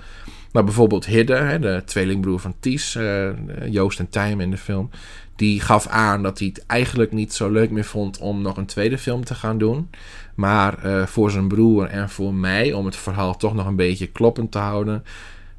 Maar 0.53 0.63
bijvoorbeeld 0.63 1.05
Hidde, 1.05 1.35
hè, 1.35 1.59
de 1.59 1.81
tweelingbroer 1.85 2.39
van 2.39 2.55
Ties, 2.59 2.95
uh, 2.95 3.29
Joost 3.69 3.99
en 3.99 4.09
Tijm 4.09 4.41
in 4.41 4.51
de 4.51 4.57
film, 4.57 4.89
die 5.35 5.61
gaf 5.61 5.87
aan 5.87 6.23
dat 6.23 6.39
hij 6.39 6.47
het 6.47 6.65
eigenlijk 6.65 7.11
niet 7.11 7.33
zo 7.33 7.51
leuk 7.51 7.71
meer 7.71 7.83
vond 7.83 8.17
om 8.17 8.41
nog 8.41 8.57
een 8.57 8.65
tweede 8.65 8.97
film 8.97 9.25
te 9.25 9.35
gaan 9.35 9.57
doen. 9.57 9.89
Maar 10.35 10.85
uh, 10.85 11.05
voor 11.05 11.31
zijn 11.31 11.47
broer 11.47 11.85
en 11.85 12.09
voor 12.09 12.33
mij, 12.33 12.73
om 12.73 12.85
het 12.85 12.95
verhaal 12.95 13.37
toch 13.37 13.53
nog 13.53 13.65
een 13.65 13.75
beetje 13.75 14.07
kloppend 14.07 14.51
te 14.51 14.57
houden, 14.57 15.03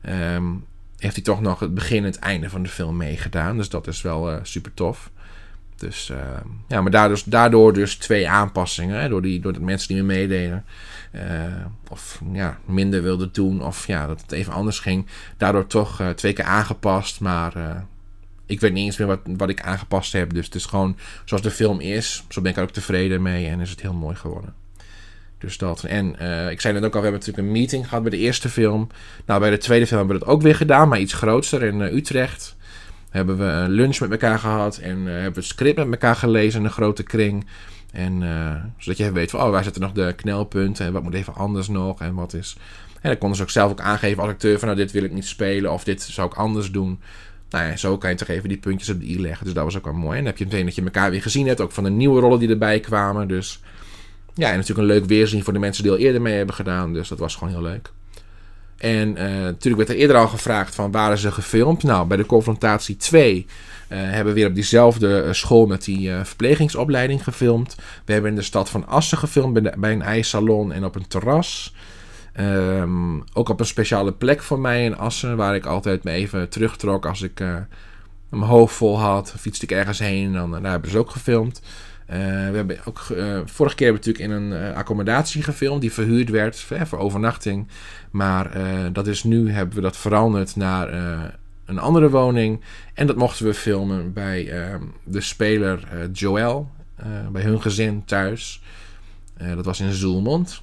um, 0.09 0.65
heeft 0.99 1.15
hij 1.15 1.25
toch 1.25 1.41
nog 1.41 1.61
het 1.61 1.75
begin 1.75 1.99
en 1.99 2.05
het 2.05 2.19
einde 2.19 2.51
van 2.51 2.63
de 2.63 2.69
film 2.69 2.97
meegedaan. 2.97 3.57
Dus 3.57 3.69
dat 3.69 3.87
is 3.87 4.03
wel 4.03 4.33
uh, 4.33 4.37
super 4.43 4.75
tof. 4.75 5.11
Dus 5.77 6.11
uh, 6.13 6.19
ja, 6.69 6.81
maar 6.81 6.91
daardoor, 6.91 7.23
daardoor 7.27 7.73
dus 7.73 7.97
twee 7.97 8.29
aanpassingen. 8.29 9.01
Hè, 9.01 9.09
door, 9.09 9.23
die, 9.23 9.41
door 9.41 9.53
de 9.53 9.61
mensen 9.61 9.89
die 9.89 9.97
me 9.97 10.13
meededen. 10.13 10.65
Uh, 11.15 11.21
of 11.91 12.21
ja, 12.33 12.59
minder 12.65 13.03
wilden 13.03 13.33
doen. 13.33 13.63
Of 13.63 13.87
ja, 13.87 14.07
dat 14.07 14.21
het 14.21 14.33
even 14.33 14.53
anders 14.53 14.79
ging. 14.79 15.07
Daardoor 15.37 15.67
toch 15.67 16.01
uh, 16.01 16.09
twee 16.09 16.33
keer 16.33 16.45
aangepast. 16.45 17.21
Maar 17.21 17.57
uh, 17.57 17.71
ik 18.47 18.61
weet 18.61 18.73
niet 18.73 18.85
eens 18.85 18.97
meer 18.97 19.07
wat, 19.07 19.21
wat 19.25 19.49
ik 19.49 19.61
aangepast 19.61 20.13
heb. 20.13 20.35
Dus 20.35 20.45
het 20.45 20.55
is 20.55 20.65
gewoon 20.65 20.97
zoals 21.25 21.43
de 21.43 21.51
film 21.51 21.81
is. 21.81 22.25
Zo 22.29 22.41
ben 22.41 22.51
ik 22.51 22.57
er 22.57 22.63
ook 22.63 22.71
tevreden 22.71 23.23
mee. 23.23 23.47
En 23.47 23.61
is 23.61 23.71
het 23.71 23.81
heel 23.81 23.93
mooi 23.93 24.17
geworden. 24.17 24.55
Dus 25.39 25.59
dat. 25.59 25.85
En 25.85 26.11
ik 26.51 26.61
zei 26.61 26.75
net 26.75 26.85
ook 26.85 26.95
al, 26.95 27.01
we 27.01 27.07
hebben 27.07 27.21
natuurlijk 27.21 27.47
een 27.47 27.53
meeting 27.53 27.89
gehad 27.89 28.03
bij 28.03 28.11
de 28.11 28.19
eerste 28.19 28.49
film. 28.49 28.89
Nou, 29.27 29.41
bij 29.41 29.51
de 29.51 29.59
tweede 29.59 29.87
film 29.87 29.99
hebben 29.99 30.19
we 30.19 30.25
dat 30.25 30.35
ook 30.35 30.43
weer 30.43 30.57
gedaan. 30.57 30.89
Maar 30.89 31.01
iets 31.01 31.13
groter 31.13 31.63
in 31.63 31.81
Utrecht 31.81 32.57
hebben 33.11 33.39
we 33.39 33.45
een 33.45 33.71
lunch 33.71 34.01
met 34.01 34.11
elkaar 34.11 34.39
gehad. 34.39 34.77
En 34.77 34.97
hebben 35.05 35.33
we 35.33 35.39
het 35.39 35.45
script 35.45 35.77
met 35.77 35.91
elkaar 35.91 36.17
gelezen 36.17 36.61
in 36.61 36.67
een 36.67 36.73
grote 36.73 37.03
kring. 37.03 37.47
En 37.95 38.23
uh, 38.23 38.55
zodat 38.79 38.99
je 38.99 39.13
weet 39.13 39.31
van, 39.31 39.41
oh, 39.41 39.51
waar 39.51 39.65
zitten 39.65 39.83
nog 39.83 39.93
de 39.93 40.13
knelpunten 40.17 40.87
en 40.87 40.93
wat 40.93 41.03
moet 41.03 41.15
even 41.15 41.35
anders 41.35 41.69
nog 41.69 42.01
en 42.01 42.15
wat 42.15 42.33
is... 42.33 42.57
En 43.01 43.11
dan 43.11 43.19
konden 43.19 43.37
ze 43.37 43.43
ook 43.43 43.51
zelf 43.51 43.71
ook 43.71 43.81
aangeven 43.81 44.23
als 44.23 44.33
acteur 44.33 44.59
van, 44.59 44.69
nou, 44.69 44.81
dit 44.81 44.93
wil 44.93 45.05
ik 45.05 45.13
niet 45.13 45.27
spelen 45.27 45.73
of 45.73 45.85
dit 45.85 46.03
zou 46.03 46.29
ik 46.29 46.35
anders 46.35 46.71
doen. 46.71 47.01
Nou 47.51 47.65
ja, 47.65 47.77
zo 47.77 47.99
kan 47.99 48.11
je 48.11 48.17
toch 48.17 48.29
even 48.29 48.49
die 48.49 48.59
puntjes 48.59 48.89
op 48.91 49.01
de 49.01 49.07
i 49.07 49.21
leggen. 49.21 49.45
Dus 49.45 49.55
dat 49.55 49.65
was 49.65 49.77
ook 49.77 49.85
wel 49.85 49.95
mooi. 49.95 50.11
En 50.11 50.17
dan 50.17 50.27
heb 50.27 50.39
je 50.39 50.45
meteen 50.45 50.65
dat 50.65 50.75
je 50.75 50.83
elkaar 50.83 51.11
weer 51.11 51.23
gezien 51.23 51.47
hebt, 51.47 51.61
ook 51.61 51.73
van 51.73 51.85
de 51.85 51.91
nieuwe 51.91 52.21
rollen 52.21 52.39
die 52.39 52.49
erbij 52.49 52.81
kwamen. 52.81 53.29
Dus 53.29 53.61
ja, 54.35 54.51
en 54.51 54.57
natuurlijk 54.57 54.89
een 54.89 54.95
leuk 54.95 55.05
weerzien 55.05 55.45
voor 55.45 55.53
de 55.53 55.59
mensen 55.59 55.83
die 55.83 55.93
al 55.93 55.99
eerder 55.99 56.23
mee 56.23 56.37
hebben 56.37 56.55
gedaan. 56.55 56.93
Dus 56.93 57.09
dat 57.09 57.19
was 57.19 57.35
gewoon 57.37 57.53
heel 57.53 57.63
leuk. 57.63 57.93
En 58.77 59.09
uh, 59.09 59.25
natuurlijk 59.25 59.77
werd 59.77 59.89
er 59.89 59.97
eerder 59.97 60.17
al 60.17 60.29
gevraagd 60.29 60.75
van 60.75 60.91
waar 60.91 61.13
is 61.13 61.21
ze 61.21 61.33
gefilmd? 61.33 61.83
Nou, 61.83 62.07
bij 62.07 62.17
de 62.17 62.27
confrontatie 62.27 62.97
2 62.97 63.47
uh, 63.89 63.99
hebben 63.99 64.35
we 64.35 64.41
weer 64.41 64.49
op 64.49 64.55
diezelfde 64.55 65.33
school 65.33 65.67
met 65.67 65.85
die 65.85 66.11
verplegingsopleiding 66.23 67.25
gefilmd. 67.25 67.77
We 68.05 68.13
hebben 68.13 68.31
in 68.31 68.37
de 68.37 68.43
stad 68.43 68.71
van 68.71 68.87
Assen 68.87 69.19
gefilmd 69.19 69.81
bij, 69.81 69.93
een 69.93 70.03
ijssalon 70.03 70.73
en 70.73 70.85
op 70.85 70.95
een 70.95 71.09
terras. 71.09 71.75
Um, 72.41 73.25
ook 73.33 73.49
op 73.49 73.61
een 73.61 73.67
speciale 73.67 74.13
plek 74.13 74.43
voor 74.43 74.59
mij 74.59 74.85
in 74.85 74.97
Assen, 74.97 75.37
waar 75.37 75.55
ik 75.55 75.67
altijd 75.67 76.05
me 76.05 76.11
even 76.11 76.49
terugtrok 76.49 77.07
als 77.07 77.23
ik 77.23 77.41
mijn 78.29 78.43
hoofd 78.43 78.75
vol 78.75 79.01
had. 79.01 79.35
Fietste 79.39 79.65
ik 79.65 79.71
ergens 79.71 79.99
heen 79.99 80.27
en 80.27 80.33
dan, 80.33 80.63
daar 80.63 80.71
hebben 80.71 80.91
ze 80.91 80.99
ook 80.99 81.11
gefilmd. 81.11 81.61
Uh, 82.11 82.17
we 82.51 82.57
hebben 82.57 82.79
ook, 82.85 83.07
uh, 83.13 83.41
vorige 83.45 83.75
keer 83.77 83.87
hebben 83.87 84.05
we 84.05 84.11
natuurlijk 84.11 84.19
in 84.19 84.31
een 84.31 84.71
uh, 84.71 84.77
accommodatie 84.77 85.43
gefilmd 85.43 85.81
die 85.81 85.93
verhuurd 85.93 86.29
werd 86.29 86.61
voor 86.61 86.99
overnachting. 86.99 87.69
Maar 88.11 88.51
dat 88.93 89.07
is 89.07 89.23
nu, 89.23 89.51
hebben 89.51 89.75
we 89.75 89.81
dat 89.81 89.97
veranderd 89.97 90.57
naar 90.57 90.93
een 91.65 91.79
andere 91.79 92.11
woning. 92.11 92.61
En 92.95 93.07
dat 93.07 93.17
mochten 93.17 93.47
we 93.47 93.55
filmen 93.55 94.13
bij 94.13 94.53
de 95.05 95.21
speler 95.21 96.09
Joël, 96.13 96.71
bij 97.33 97.43
hun 97.43 97.63
gezin 97.63 98.05
thuis. 98.05 98.63
dat 99.55 99.65
was 99.65 99.81
in 99.81 99.93
Zoelmond. 99.93 100.63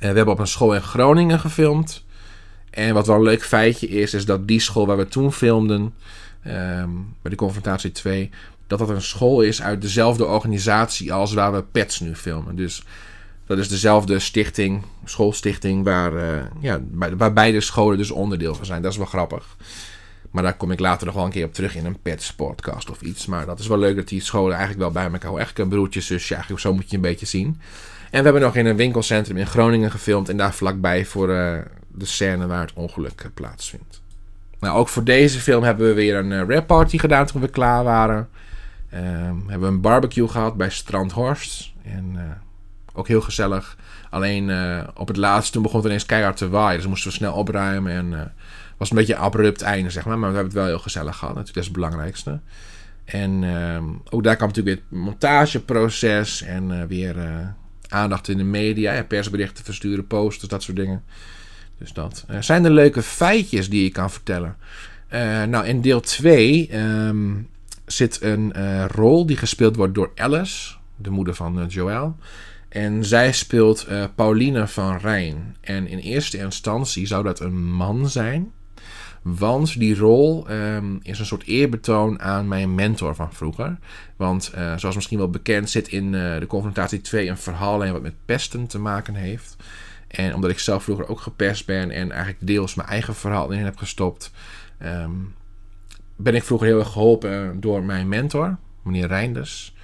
we 0.00 0.06
hebben 0.06 0.28
op 0.28 0.38
een 0.38 0.46
school 0.46 0.74
in 0.74 0.82
Groningen 0.82 1.40
gefilmd. 1.40 2.04
En 2.70 2.94
wat 2.94 3.06
wel 3.06 3.16
een 3.16 3.22
leuk 3.22 3.44
feitje 3.44 3.88
is, 3.88 4.14
is 4.14 4.24
dat 4.24 4.48
die 4.48 4.60
school 4.60 4.86
waar 4.86 4.96
we 4.96 5.08
toen 5.08 5.32
filmden, 5.32 5.94
bij 7.22 7.30
de 7.30 7.34
confrontatie 7.34 7.92
2, 7.92 8.30
dat 8.70 8.78
dat 8.78 8.88
een 8.88 9.02
school 9.02 9.40
is 9.40 9.62
uit 9.62 9.82
dezelfde 9.82 10.26
organisatie 10.26 11.12
als 11.12 11.32
waar 11.32 11.52
we 11.52 11.62
Pets 11.62 12.00
nu 12.00 12.14
filmen. 12.14 12.56
Dus 12.56 12.82
dat 13.46 13.58
is 13.58 13.68
dezelfde 13.68 14.18
stichting, 14.18 14.82
schoolstichting, 15.04 15.84
waar, 15.84 16.12
uh, 16.12 16.42
ja, 16.60 16.80
waar 17.16 17.32
beide 17.32 17.60
scholen 17.60 17.98
dus 17.98 18.10
onderdeel 18.10 18.54
van 18.54 18.64
zijn. 18.66 18.82
Dat 18.82 18.92
is 18.92 18.96
wel 18.96 19.06
grappig. 19.06 19.56
Maar 20.30 20.42
daar 20.42 20.56
kom 20.56 20.70
ik 20.70 20.80
later 20.80 21.06
nog 21.06 21.14
wel 21.14 21.24
een 21.24 21.30
keer 21.30 21.44
op 21.44 21.54
terug 21.54 21.76
in 21.76 21.84
een 21.86 22.00
Pets 22.02 22.34
podcast 22.34 22.90
of 22.90 23.00
iets. 23.00 23.26
Maar 23.26 23.46
dat 23.46 23.58
is 23.58 23.66
wel 23.66 23.78
leuk 23.78 23.96
dat 23.96 24.08
die 24.08 24.20
scholen 24.20 24.56
eigenlijk 24.56 24.80
wel 24.80 24.90
bij 24.90 25.02
elkaar 25.02 25.20
houden. 25.20 25.40
Eigenlijk 25.40 25.70
een 25.70 25.76
broertje, 25.76 26.00
zusje, 26.00 26.34
eigenlijk 26.34 26.62
zo 26.62 26.74
moet 26.74 26.90
je 26.90 26.96
een 26.96 27.02
beetje 27.02 27.26
zien. 27.26 27.60
En 28.10 28.18
we 28.18 28.24
hebben 28.24 28.42
nog 28.42 28.56
in 28.56 28.66
een 28.66 28.76
winkelcentrum 28.76 29.36
in 29.36 29.46
Groningen 29.46 29.90
gefilmd. 29.90 30.28
En 30.28 30.36
daar 30.36 30.54
vlakbij 30.54 31.06
voor 31.06 31.28
uh, 31.28 31.58
de 31.94 32.06
scène 32.06 32.46
waar 32.46 32.60
het 32.60 32.72
ongeluk 32.74 33.22
uh, 33.22 33.30
plaatsvindt. 33.34 34.02
Nou, 34.60 34.78
ook 34.78 34.88
voor 34.88 35.04
deze 35.04 35.40
film 35.40 35.62
hebben 35.62 35.86
we 35.86 35.94
weer 35.94 36.16
een 36.16 36.50
rap 36.50 36.66
party 36.66 36.98
gedaan 36.98 37.26
toen 37.26 37.40
we 37.40 37.48
klaar 37.48 37.84
waren. 37.84 38.28
Um, 38.94 39.48
hebben 39.48 39.60
we 39.60 39.66
een 39.66 39.80
barbecue 39.80 40.28
gehad 40.28 40.56
bij 40.56 40.70
Strandhorst. 40.70 41.72
En 41.82 42.12
uh, 42.14 42.22
ook 42.92 43.08
heel 43.08 43.20
gezellig. 43.20 43.76
Alleen 44.10 44.48
uh, 44.48 44.82
op 44.94 45.08
het 45.08 45.16
laatste 45.16 45.52
toen 45.52 45.62
begon 45.62 45.78
het 45.78 45.86
ineens 45.86 46.06
keihard 46.06 46.36
te 46.36 46.48
waaien. 46.48 46.78
Dus 46.78 46.88
moesten 46.88 47.10
we 47.10 47.16
snel 47.16 47.34
opruimen. 47.34 47.92
En 47.92 48.12
uh, 48.12 48.20
was 48.76 48.90
een 48.90 48.96
beetje 48.96 49.14
een 49.14 49.20
abrupt 49.20 49.62
einde, 49.62 49.90
zeg 49.90 50.04
maar. 50.04 50.18
Maar 50.18 50.30
we 50.30 50.34
hebben 50.34 50.52
het 50.52 50.62
wel 50.62 50.70
heel 50.70 50.82
gezellig 50.82 51.16
gehad. 51.16 51.34
Natuurlijk, 51.34 51.54
dat 51.54 51.62
is 51.62 51.68
het 51.70 51.78
belangrijkste. 51.78 52.40
En 53.04 53.42
um, 53.42 54.02
ook 54.10 54.24
daar 54.24 54.36
kwam 54.36 54.48
natuurlijk 54.48 54.76
weer 54.76 54.84
het 54.90 54.98
montageproces. 55.00 56.42
En 56.42 56.88
weer 56.88 57.16
aandacht 57.88 58.28
in 58.28 58.36
de 58.36 58.44
media. 58.44 58.92
Ja, 58.92 59.04
persberichten 59.04 59.64
versturen, 59.64 60.06
posters, 60.06 60.48
dat 60.48 60.62
soort 60.62 60.76
dingen. 60.76 61.04
Dus 61.78 61.92
dat. 61.92 62.24
zijn 62.40 62.64
er 62.64 62.70
leuke 62.70 63.02
feitjes 63.02 63.70
die 63.70 63.82
je 63.82 63.90
kan 63.90 64.10
vertellen? 64.10 64.56
nou, 65.48 65.66
in 65.66 65.80
deel 65.80 66.00
2 66.00 66.76
um, 66.78 67.48
zit 67.92 68.22
een 68.22 68.52
uh, 68.56 68.84
rol 68.84 69.26
die 69.26 69.36
gespeeld 69.36 69.76
wordt 69.76 69.94
door 69.94 70.10
Alice, 70.14 70.74
de 70.96 71.10
moeder 71.10 71.34
van 71.34 71.58
uh, 71.58 71.64
Joël. 71.68 72.16
En 72.68 73.04
zij 73.04 73.32
speelt 73.32 73.86
uh, 73.90 74.04
Pauline 74.14 74.68
van 74.68 74.98
Rijn. 74.98 75.56
En 75.60 75.86
in 75.86 75.98
eerste 75.98 76.38
instantie 76.38 77.06
zou 77.06 77.22
dat 77.22 77.40
een 77.40 77.72
man 77.72 78.08
zijn. 78.08 78.52
Want 79.22 79.78
die 79.78 79.96
rol 79.96 80.50
um, 80.50 80.98
is 81.02 81.18
een 81.18 81.26
soort 81.26 81.46
eerbetoon 81.46 82.20
aan 82.20 82.48
mijn 82.48 82.74
mentor 82.74 83.14
van 83.14 83.32
vroeger. 83.32 83.78
Want 84.16 84.52
zoals 84.76 84.94
misschien 84.94 85.18
wel 85.18 85.30
bekend 85.30 85.70
zit 85.70 85.88
in 85.88 86.12
de 86.12 86.44
confrontatie 86.48 87.00
2 87.00 87.28
een 87.28 87.38
verhaal 87.38 87.84
en 87.84 87.92
wat 87.92 88.02
met 88.02 88.14
pesten 88.24 88.66
te 88.66 88.78
maken 88.78 89.14
heeft. 89.14 89.56
En 90.10 90.34
omdat 90.34 90.50
ik 90.50 90.58
zelf 90.58 90.82
vroeger 90.82 91.08
ook 91.08 91.20
gepest 91.20 91.66
ben 91.66 91.90
en 91.90 92.10
eigenlijk 92.10 92.46
deels 92.46 92.74
mijn 92.74 92.88
eigen 92.88 93.14
verhaal 93.14 93.50
in 93.50 93.64
heb 93.64 93.76
gestopt, 93.76 94.30
um, 94.82 95.34
ben 96.22 96.34
ik 96.34 96.44
vroeger 96.44 96.66
heel 96.66 96.78
erg 96.78 96.92
geholpen 96.92 97.60
door 97.60 97.82
mijn 97.82 98.08
mentor, 98.08 98.56
meneer 98.82 99.06
Reinders. 99.06 99.74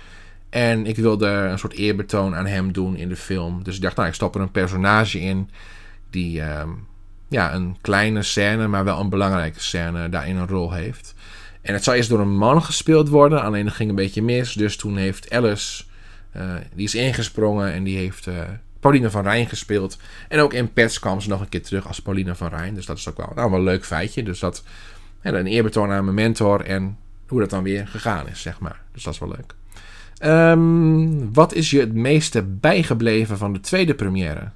En 0.49 0.87
ik 0.87 0.97
wilde 0.97 1.27
een 1.27 1.59
soort 1.59 1.73
eerbetoon 1.73 2.35
aan 2.35 2.47
hem 2.47 2.73
doen 2.73 2.97
in 2.97 3.09
de 3.09 3.17
film. 3.17 3.63
Dus 3.63 3.77
ik 3.77 3.83
dacht, 3.83 3.97
nou, 3.97 4.09
ik 4.09 4.15
stop 4.15 4.35
er 4.35 4.41
een 4.41 4.51
personage 4.51 5.21
in 5.21 5.51
die 6.11 6.41
uh, 6.41 6.63
ja, 7.29 7.55
een 7.55 7.77
kleine 7.81 8.23
scène, 8.23 8.67
maar 8.67 8.85
wel 8.85 9.01
een 9.01 9.09
belangrijke 9.09 9.61
scène 9.61 10.09
daarin 10.09 10.37
een 10.37 10.49
rol 10.49 10.73
heeft. 10.73 11.15
En 11.63 11.75
het 11.75 11.85
zou 11.85 11.97
eerst 11.97 12.09
door 12.09 12.21
een 12.21 12.37
man 12.37 12.63
gespeeld 12.63 13.09
worden, 13.09 13.43
alleen 13.43 13.65
dat 13.65 13.75
ging 13.75 13.91
een 13.91 13.97
beetje 13.97 14.23
mis. 14.23 14.53
Dus 14.53 14.77
toen 14.77 14.97
heeft 14.97 15.31
Alice, 15.31 15.85
uh, 16.37 16.55
die 16.75 16.85
is 16.85 16.95
ingesprongen 16.95 17.73
en 17.73 17.85
die 17.85 17.97
heeft 17.97 18.27
uh, 18.27 18.35
Pauline 18.81 19.11
van 19.11 19.23
Rijn 19.23 19.49
gespeeld. 19.49 19.99
En 20.29 20.41
ook 20.41 20.53
in 20.53 20.73
Pets 20.73 20.99
kwam 20.99 21.21
ze 21.21 21.29
nog 21.29 21.41
een 21.41 21.49
keer 21.49 21.63
terug 21.63 21.87
als 21.87 22.03
Pauline 22.03 22.35
van 22.35 22.49
Rijn. 22.49 22.75
Dus 22.75 22.87
dat 22.87 22.99
is 22.99 23.09
ook 23.09 23.17
wel, 23.17 23.33
nou, 23.35 23.51
wel 23.51 23.59
een 23.59 23.65
leuk 23.65 23.85
feitje. 23.85 24.23
Dus 24.23 24.39
dat 24.39 24.63
en 25.21 25.35
een 25.35 25.47
eerbetoon 25.47 25.91
aan 25.91 26.05
mijn 26.05 26.17
mentor 26.17 26.61
en 26.61 26.97
hoe 27.29 27.41
dat 27.41 27.51
dan 27.51 27.63
weer 27.63 27.87
gegaan 27.87 28.29
is, 28.29 28.41
zeg 28.41 28.61
maar. 28.61 28.81
Dus 28.93 29.03
dat 29.03 29.13
is 29.13 29.19
wel 29.19 29.29
leuk. 29.29 29.55
Um, 30.25 31.33
wat 31.33 31.55
is 31.55 31.71
je 31.71 31.81
het 31.81 31.95
meeste 31.95 32.43
bijgebleven 32.43 33.39
van 33.39 33.53
de 33.53 33.61
tweede 33.61 33.95
première? 33.95 34.51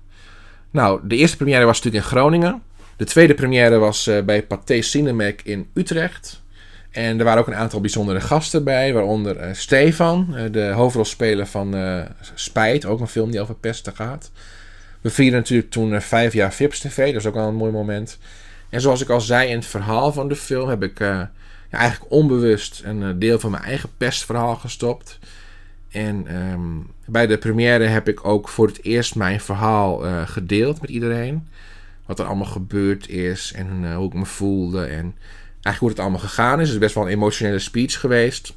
Nou, 0.70 1.00
de 1.04 1.16
eerste 1.16 1.36
première 1.36 1.64
was 1.64 1.76
natuurlijk 1.76 2.04
in 2.04 2.10
Groningen. 2.10 2.62
De 2.96 3.04
tweede 3.04 3.34
première 3.34 3.78
was 3.78 4.08
uh, 4.08 4.22
bij 4.22 4.42
Pathé 4.42 4.82
Cinemac 4.82 5.40
in 5.42 5.68
Utrecht. 5.74 6.42
En 6.90 7.18
er 7.18 7.24
waren 7.24 7.40
ook 7.40 7.46
een 7.46 7.54
aantal 7.54 7.80
bijzondere 7.80 8.20
gasten 8.20 8.64
bij, 8.64 8.92
waaronder 8.92 9.48
uh, 9.48 9.54
Stefan, 9.54 10.26
uh, 10.30 10.42
de 10.52 10.70
hoofdrolspeler 10.70 11.46
van 11.46 11.74
Spijt, 12.34 12.84
ook 12.84 13.00
een 13.00 13.08
film 13.08 13.30
die 13.30 13.40
over 13.40 13.54
pesten 13.54 13.96
gaat. 13.96 14.30
We 15.00 15.10
vierden 15.10 15.38
natuurlijk 15.38 15.70
toen 15.70 16.00
vijf 16.00 16.32
jaar 16.32 16.52
Vips 16.52 16.80
TV, 16.80 17.06
dat 17.06 17.20
is 17.20 17.26
ook 17.26 17.34
wel 17.34 17.48
een 17.48 17.54
mooi 17.54 17.72
moment. 17.72 18.18
En 18.70 18.80
zoals 18.80 19.00
ik 19.00 19.08
al 19.08 19.20
zei 19.20 19.48
in 19.48 19.56
het 19.56 19.66
verhaal 19.66 20.12
van 20.12 20.28
de 20.28 20.36
film, 20.36 20.68
heb 20.68 20.82
ik 20.82 20.98
ja, 20.98 21.78
eigenlijk 21.78 22.12
onbewust 22.12 22.82
een 22.84 23.00
uh, 23.00 23.08
deel 23.16 23.38
van 23.38 23.50
mijn 23.50 23.62
eigen 23.62 23.88
pestverhaal 23.96 24.56
gestopt. 24.56 25.18
En 25.90 26.36
um, 26.36 26.90
bij 27.06 27.26
de 27.26 27.38
première 27.38 27.84
heb 27.84 28.08
ik 28.08 28.26
ook 28.26 28.48
voor 28.48 28.66
het 28.66 28.84
eerst 28.84 29.14
mijn 29.14 29.40
verhaal 29.40 30.06
uh, 30.06 30.22
gedeeld 30.28 30.80
met 30.80 30.90
iedereen. 30.90 31.48
Wat 32.06 32.18
er 32.18 32.26
allemaal 32.26 32.46
gebeurd 32.46 33.08
is 33.08 33.52
en 33.56 33.94
hoe 33.94 34.06
ik 34.06 34.14
me 34.14 34.26
voelde. 34.26 34.84
En 34.84 35.14
eigenlijk 35.62 35.78
hoe 35.78 35.88
het 35.88 35.98
allemaal 35.98 36.18
gegaan 36.18 36.60
is. 36.60 36.66
Het 36.66 36.74
is 36.74 36.82
best 36.82 36.94
wel 36.94 37.04
een 37.04 37.12
emotionele 37.12 37.58
speech 37.58 38.00
geweest. 38.00 38.54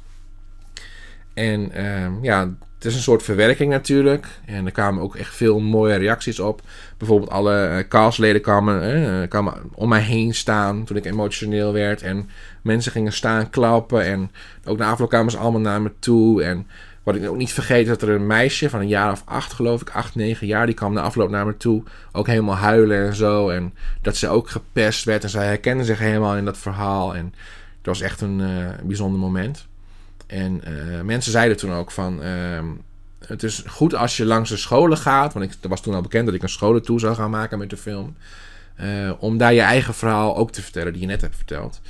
En 1.34 1.84
um, 1.84 2.18
ja, 2.22 2.54
het 2.84 2.92
is 2.92 2.98
een 2.98 3.04
soort 3.04 3.22
verwerking 3.22 3.70
natuurlijk. 3.70 4.26
En 4.44 4.66
er 4.66 4.72
kwamen 4.72 5.02
ook 5.02 5.16
echt 5.16 5.34
veel 5.34 5.60
mooie 5.60 5.94
reacties 5.94 6.40
op. 6.40 6.62
Bijvoorbeeld 6.98 7.30
alle 7.30 7.86
castleden 7.88 8.40
kwamen, 8.40 8.96
uh, 8.96 9.28
kwamen 9.28 9.54
om 9.74 9.88
mij 9.88 10.00
heen 10.00 10.34
staan 10.34 10.84
toen 10.84 10.96
ik 10.96 11.04
emotioneel 11.04 11.72
werd. 11.72 12.02
En 12.02 12.30
mensen 12.62 12.92
gingen 12.92 13.12
staan 13.12 13.50
klappen. 13.50 14.04
En 14.04 14.30
ook 14.64 14.78
na 14.78 14.90
afloop 14.90 15.08
kwamen 15.08 15.30
ze 15.30 15.38
allemaal 15.38 15.60
naar 15.60 15.82
me 15.82 15.92
toe. 15.98 16.42
En 16.42 16.66
wat 17.02 17.14
ik 17.14 17.28
ook 17.28 17.36
niet 17.36 17.52
vergeet, 17.52 17.86
dat 17.86 18.02
er 18.02 18.08
een 18.08 18.26
meisje 18.26 18.70
van 18.70 18.80
een 18.80 18.88
jaar 18.88 19.12
of 19.12 19.22
acht, 19.24 19.52
geloof 19.52 19.80
ik, 19.80 19.90
acht, 19.90 20.14
negen 20.14 20.46
jaar, 20.46 20.66
die 20.66 20.74
kwam 20.74 20.92
na 20.92 21.00
afloop 21.00 21.30
naar 21.30 21.46
me 21.46 21.56
toe. 21.56 21.82
Ook 22.12 22.26
helemaal 22.26 22.56
huilen 22.56 23.06
en 23.06 23.14
zo. 23.14 23.48
En 23.48 23.74
dat 24.02 24.16
ze 24.16 24.28
ook 24.28 24.50
gepest 24.50 25.04
werd. 25.04 25.22
En 25.22 25.30
zij 25.30 25.46
herkende 25.46 25.84
zich 25.84 25.98
helemaal 25.98 26.36
in 26.36 26.44
dat 26.44 26.58
verhaal. 26.58 27.14
En 27.14 27.24
het 27.76 27.86
was 27.86 28.00
echt 28.00 28.20
een 28.20 28.42
bijzonder 28.82 29.20
moment. 29.20 29.66
En 30.34 30.60
uh, 30.68 31.00
mensen 31.00 31.32
zeiden 31.32 31.56
toen 31.56 31.72
ook 31.72 31.90
van... 31.90 32.22
Uh, 32.22 32.60
het 33.26 33.42
is 33.42 33.64
goed 33.66 33.94
als 33.94 34.16
je 34.16 34.24
langs 34.24 34.50
de 34.50 34.56
scholen 34.56 34.98
gaat. 34.98 35.32
Want 35.32 35.44
ik, 35.44 35.58
er 35.62 35.68
was 35.68 35.82
toen 35.82 35.94
al 35.94 36.00
bekend 36.00 36.26
dat 36.26 36.34
ik 36.34 36.42
een 36.42 36.48
scholen 36.48 36.82
toe 36.82 37.00
zou 37.00 37.14
gaan 37.14 37.30
maken 37.30 37.58
met 37.58 37.70
de 37.70 37.76
film. 37.76 38.16
Uh, 38.80 39.12
om 39.18 39.38
daar 39.38 39.52
je 39.52 39.60
eigen 39.60 39.94
verhaal 39.94 40.36
ook 40.36 40.50
te 40.50 40.62
vertellen 40.62 40.92
die 40.92 41.02
je 41.02 41.08
net 41.08 41.20
hebt 41.20 41.36
verteld. 41.36 41.80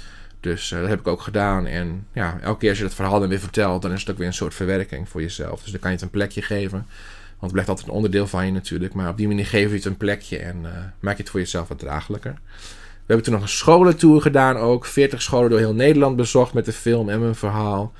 Dus 0.40 0.68
dat 0.68 0.88
heb 0.88 1.00
ik 1.00 1.07
ook 1.07 1.20
gedaan. 1.20 1.66
En 1.66 2.07
ja, 2.12 2.38
elke 2.42 2.59
keer 2.59 2.68
als 2.68 2.78
je 2.78 2.85
dat 2.85 2.94
verhaal 2.94 3.20
dan 3.20 3.28
weer 3.28 3.40
vertelt... 3.40 3.83
dan 3.83 3.92
is 3.92 4.00
het 4.00 4.11
ook 4.11 4.18
weer 4.18 4.26
een 4.26 4.35
soort 4.35 4.54
verwerking 4.54 5.09
voor 5.09 5.20
jezelf. 5.20 5.62
Dus 5.62 5.70
dan 5.70 5.80
kan 5.80 5.90
je 5.90 5.96
het 5.96 6.04
een 6.04 6.11
plekje 6.11 6.42
geven. 6.42 6.87
Want 7.28 7.40
het 7.40 7.52
blijft 7.52 7.68
altijd 7.68 7.88
een 7.88 7.94
onderdeel 7.94 8.26
van 8.26 8.46
je 8.46 8.52
natuurlijk. 8.52 8.94
Maar 8.94 9.09
op 9.09 9.16
die 9.16 9.28
manier 9.28 9.46
geef 9.46 9.68
je 9.68 9.74
het 9.74 9.85
een 9.85 9.96
plekje... 9.96 10.38
en 10.38 10.61
maak 11.00 11.16
je 11.16 11.22
het 11.22 11.30
voor 11.30 11.40
jezelf 11.40 11.68
wat 11.68 11.78
draaglijker. 11.78 12.33
We 12.33 13.12
hebben 13.12 13.24
toen 13.24 13.35
nog 13.35 13.42
een 13.42 13.57
scholentour 13.57 14.20
gedaan 14.20 14.57
ook. 14.57 14.87
40 14.87 15.22
scholen 15.22 15.50
door 15.50 15.59
heel 15.59 15.74
Nederland 15.74 16.16
bezocht 16.16 16.52
met 16.52 16.64
de 16.64 16.72
film 16.72 17.09
en 17.09 17.20
mijn 17.20 17.35
verhaal. 17.35 17.92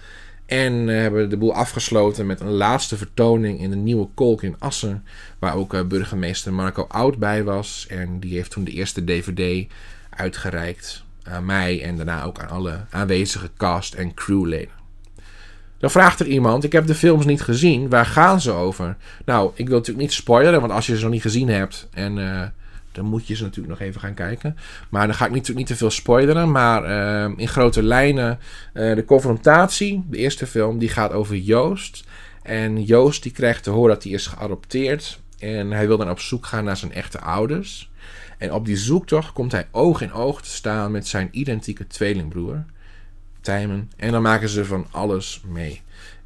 En 0.47 0.89
uh, 0.89 1.01
hebben 1.01 1.31
de 1.31 1.37
boel 1.37 1.55
afgesloten 1.55 2.27
met 2.27 2.41
een 2.41 2.51
laatste 2.51 2.97
vertoning 2.97 3.61
in 3.61 3.71
de 3.71 3.77
Nieuwe 3.77 4.09
Kolk 4.15 4.43
in 4.43 4.57
Assen. 4.59 5.05
Waar 5.39 5.55
ook 5.55 5.75
uh, 5.75 5.83
burgemeester 5.83 6.53
Marco 6.53 6.87
Oud 6.89 7.19
bij 7.19 7.45
was. 7.45 7.87
En 7.89 8.21
die 8.21 8.35
heeft 8.35 8.51
toen 8.51 8.65
de 8.65 8.71
eerste 8.71 9.05
DVD 9.05 9.67
uitgereikt 10.11 11.05
aan 11.23 11.45
mij 11.45 11.83
en 11.83 11.97
daarna 11.97 12.25
ook 12.25 12.39
aan 12.39 12.49
alle 12.49 12.85
aanwezige 12.91 13.51
cast- 13.57 13.95
en 13.95 14.15
crewleden. 14.15 14.83
Dan 15.79 15.91
vraagt 15.91 16.21
er 16.21 16.27
iemand: 16.27 16.65
Ik 16.65 16.73
heb 16.73 16.87
de 16.87 16.95
films 16.95 17.25
niet 17.25 17.43
gezien, 17.43 17.89
waar 17.89 18.07
gaan 18.07 18.41
ze 18.41 18.51
over? 18.51 18.97
Nou, 19.25 19.51
ik 19.55 19.69
wil 19.69 19.77
natuurlijk 19.77 20.07
niet 20.07 20.13
spoileren, 20.13 20.61
want 20.61 20.73
als 20.73 20.87
je 20.87 20.97
ze 20.97 21.03
nog 21.03 21.13
niet 21.13 21.23
gezien 21.23 21.49
hebt 21.49 21.89
en 21.93 22.17
uh, 22.17 22.43
dan 22.95 23.05
moet 23.05 23.27
je 23.27 23.35
ze 23.35 23.43
natuurlijk 23.43 23.79
nog 23.79 23.89
even 23.89 24.01
gaan 24.01 24.15
kijken. 24.15 24.57
Maar 24.89 25.07
dan 25.07 25.17
ga 25.17 25.27
ik 25.27 25.33
niet, 25.33 25.55
niet 25.55 25.67
te 25.67 25.77
veel 25.77 25.91
spoileren. 25.91 26.51
Maar 26.51 26.85
ehm, 26.85 27.33
in 27.37 27.49
grote 27.49 27.83
lijnen, 27.83 28.39
uh, 28.75 28.95
de 28.95 29.05
confrontatie, 29.05 30.05
de 30.11 30.17
eerste 30.17 30.47
film, 30.47 30.79
die 30.79 30.89
gaat 30.89 31.13
over 31.13 31.37
Joost. 31.37 32.05
En 32.43 32.83
Joost 32.83 33.23
die 33.23 33.33
krijgt 33.33 33.63
te 33.63 33.71
horen 33.71 33.95
dat 33.95 34.03
hij 34.03 34.13
is 34.13 34.27
geadopteerd. 34.27 35.21
En 35.39 35.71
hij 35.71 35.87
wil 35.87 35.97
dan 35.97 36.11
op 36.11 36.21
zoek 36.21 36.47
gaan 36.47 36.65
naar 36.65 36.77
zijn 36.77 36.93
echte 36.93 37.21
ouders. 37.21 37.91
En 38.39 38.53
op 38.53 38.65
die 38.65 38.77
zoektocht 38.77 39.33
komt 39.33 39.53
hij 39.53 39.69
oog 39.71 40.01
in 40.01 40.13
oog 40.13 40.43
te 40.43 40.51
staan 40.51 40.91
met 40.91 41.07
zijn 41.07 41.29
identieke 41.31 41.87
tweelingbroer, 41.87 42.65
Tijmen. 43.41 43.91
En 43.97 44.13
dan 44.13 44.23
maken 44.23 44.49
ze 44.49 44.65
van 44.65 44.87
alles 44.91 45.43
mee. 45.47 45.83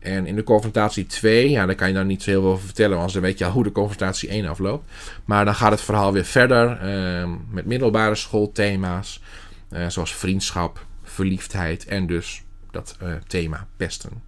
En 0.09 0.27
in 0.27 0.37
de 0.37 0.43
confrontatie 0.43 1.07
2, 1.07 1.51
ja, 1.51 1.67
daar 1.67 1.75
kan 1.75 1.89
je 1.89 1.95
dan 1.95 2.07
niet 2.07 2.23
zo 2.23 2.31
heel 2.31 2.41
veel 2.41 2.51
over 2.51 2.65
vertellen, 2.65 2.99
want 2.99 3.13
dan 3.13 3.23
weet 3.23 3.39
je 3.39 3.45
al 3.45 3.51
hoe 3.51 3.63
de 3.63 3.73
confrontatie 3.73 4.29
1 4.29 4.47
afloopt. 4.47 4.91
Maar 5.25 5.45
dan 5.45 5.55
gaat 5.55 5.71
het 5.71 5.81
verhaal 5.81 6.13
weer 6.13 6.25
verder 6.25 6.79
uh, 6.83 7.31
met 7.51 7.67
middelbare 7.67 8.15
schoolthema's, 8.15 9.23
uh, 9.71 9.89
zoals 9.89 10.15
vriendschap, 10.15 10.87
verliefdheid 11.03 11.87
en 11.87 12.07
dus 12.07 12.43
dat 12.71 12.97
uh, 13.03 13.13
thema 13.27 13.67
pesten. 13.77 14.23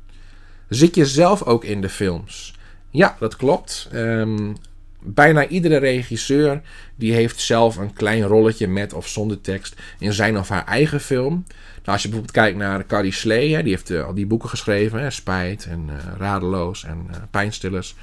Zit 0.69 0.95
je 0.95 1.07
zelf 1.07 1.43
ook 1.43 1.65
in 1.65 1.81
de 1.81 1.89
films? 1.89 2.55
Ja, 2.91 3.17
dat 3.19 3.37
klopt. 3.37 3.89
Um, 3.95 4.57
bijna 5.03 5.47
iedere 5.47 5.77
regisseur 5.77 6.61
die 6.97 7.13
heeft 7.13 7.41
zelf 7.41 7.77
een 7.77 7.93
klein 7.93 8.23
rolletje 8.23 8.69
met 8.69 8.93
of 8.93 9.09
zonder 9.09 9.41
tekst 9.41 9.81
in 9.99 10.13
zijn 10.13 10.39
of 10.39 10.49
haar 10.49 10.65
eigen 10.65 11.01
film. 11.01 11.45
Nou, 11.75 11.93
als 11.93 12.03
je 12.03 12.09
bijvoorbeeld 12.09 12.37
kijkt 12.37 12.59
naar 12.59 12.87
Carrie 12.87 13.13
Slee, 13.13 13.55
hè, 13.55 13.63
die 13.63 13.73
heeft 13.73 13.91
uh, 13.91 14.05
al 14.05 14.15
die 14.15 14.27
boeken 14.27 14.49
geschreven, 14.49 15.01
hè, 15.01 15.11
Spijt 15.11 15.65
en 15.65 15.87
uh, 15.89 15.97
Radeloos 16.19 16.85
en 16.85 17.07
uh, 17.11 17.17
Pijnstillers. 17.31 17.95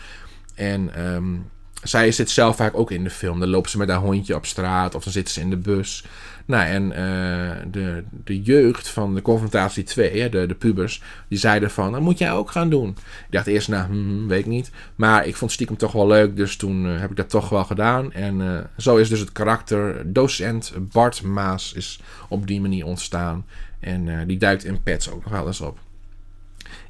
En 0.55 1.05
um, 1.13 1.49
zij 1.83 2.11
zit 2.11 2.29
zelf 2.29 2.55
vaak 2.55 2.77
ook 2.77 2.91
in 2.91 3.03
de 3.03 3.09
film. 3.09 3.39
Dan 3.39 3.49
loopt 3.49 3.69
ze 3.69 3.77
met 3.77 3.89
haar 3.89 3.99
hondje 3.99 4.35
op 4.35 4.45
straat 4.45 4.95
of 4.95 5.03
dan 5.03 5.13
zit 5.13 5.29
ze 5.29 5.39
in 5.39 5.49
de 5.49 5.57
bus. 5.57 6.05
Nou, 6.47 6.65
en 6.65 6.83
uh, 6.83 7.71
de, 7.71 8.03
de 8.23 8.41
jeugd 8.41 8.89
van 8.89 9.15
de 9.15 9.21
confrontatie 9.21 9.83
2, 9.83 10.21
hè, 10.21 10.29
de, 10.29 10.45
de 10.45 10.55
pubers, 10.55 11.01
die 11.27 11.37
zeiden 11.37 11.71
van, 11.71 11.91
dat 11.91 12.01
moet 12.01 12.17
jij 12.17 12.31
ook 12.31 12.51
gaan 12.51 12.69
doen. 12.69 12.89
Ik 12.89 12.97
dacht 13.29 13.47
eerst, 13.47 13.67
nou, 13.67 13.87
hmm, 13.87 14.27
weet 14.27 14.39
ik 14.39 14.45
niet. 14.45 14.71
Maar 14.95 15.27
ik 15.27 15.35
vond 15.35 15.51
stiekem 15.51 15.77
toch 15.77 15.91
wel 15.91 16.07
leuk, 16.07 16.35
dus 16.35 16.55
toen 16.55 16.85
uh, 16.85 16.99
heb 16.99 17.09
ik 17.09 17.15
dat 17.15 17.29
toch 17.29 17.49
wel 17.49 17.63
gedaan. 17.63 18.13
En 18.13 18.39
uh, 18.39 18.59
zo 18.77 18.97
is 18.97 19.09
dus 19.09 19.19
het 19.19 19.31
karakter 19.31 20.13
docent 20.13 20.73
Bart 20.91 21.21
Maas 21.21 21.73
is 21.73 21.99
op 22.29 22.47
die 22.47 22.61
manier 22.61 22.85
ontstaan. 22.85 23.45
En 23.79 24.27
die 24.27 24.37
duikt 24.37 24.63
in 24.63 24.83
Pets 24.83 25.09
ook 25.11 25.23
nog 25.23 25.33
wel 25.33 25.47
eens 25.47 25.61
op. 25.61 25.79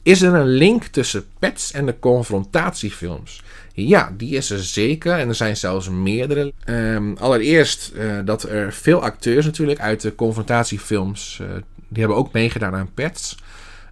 Is 0.07 0.21
er 0.21 0.33
een 0.33 0.47
link 0.47 0.83
tussen 0.83 1.25
Pets 1.39 1.71
en 1.71 1.85
de 1.85 1.99
confrontatiefilms? 1.99 3.43
Ja, 3.73 4.13
die 4.17 4.35
is 4.35 4.49
er 4.49 4.63
zeker. 4.63 5.13
En 5.13 5.27
er 5.27 5.35
zijn 5.35 5.57
zelfs 5.57 5.89
meerdere. 5.89 6.53
Um, 6.65 7.17
allereerst 7.17 7.91
uh, 7.95 8.19
dat 8.25 8.43
er 8.43 8.73
veel 8.73 9.01
acteurs 9.01 9.45
natuurlijk 9.45 9.79
uit 9.79 10.01
de 10.01 10.15
confrontatiefilms... 10.15 11.39
Uh, 11.41 11.47
die 11.87 11.99
hebben 11.99 12.17
ook 12.17 12.31
meegedaan 12.31 12.75
aan 12.75 12.93
Pets. 12.93 13.37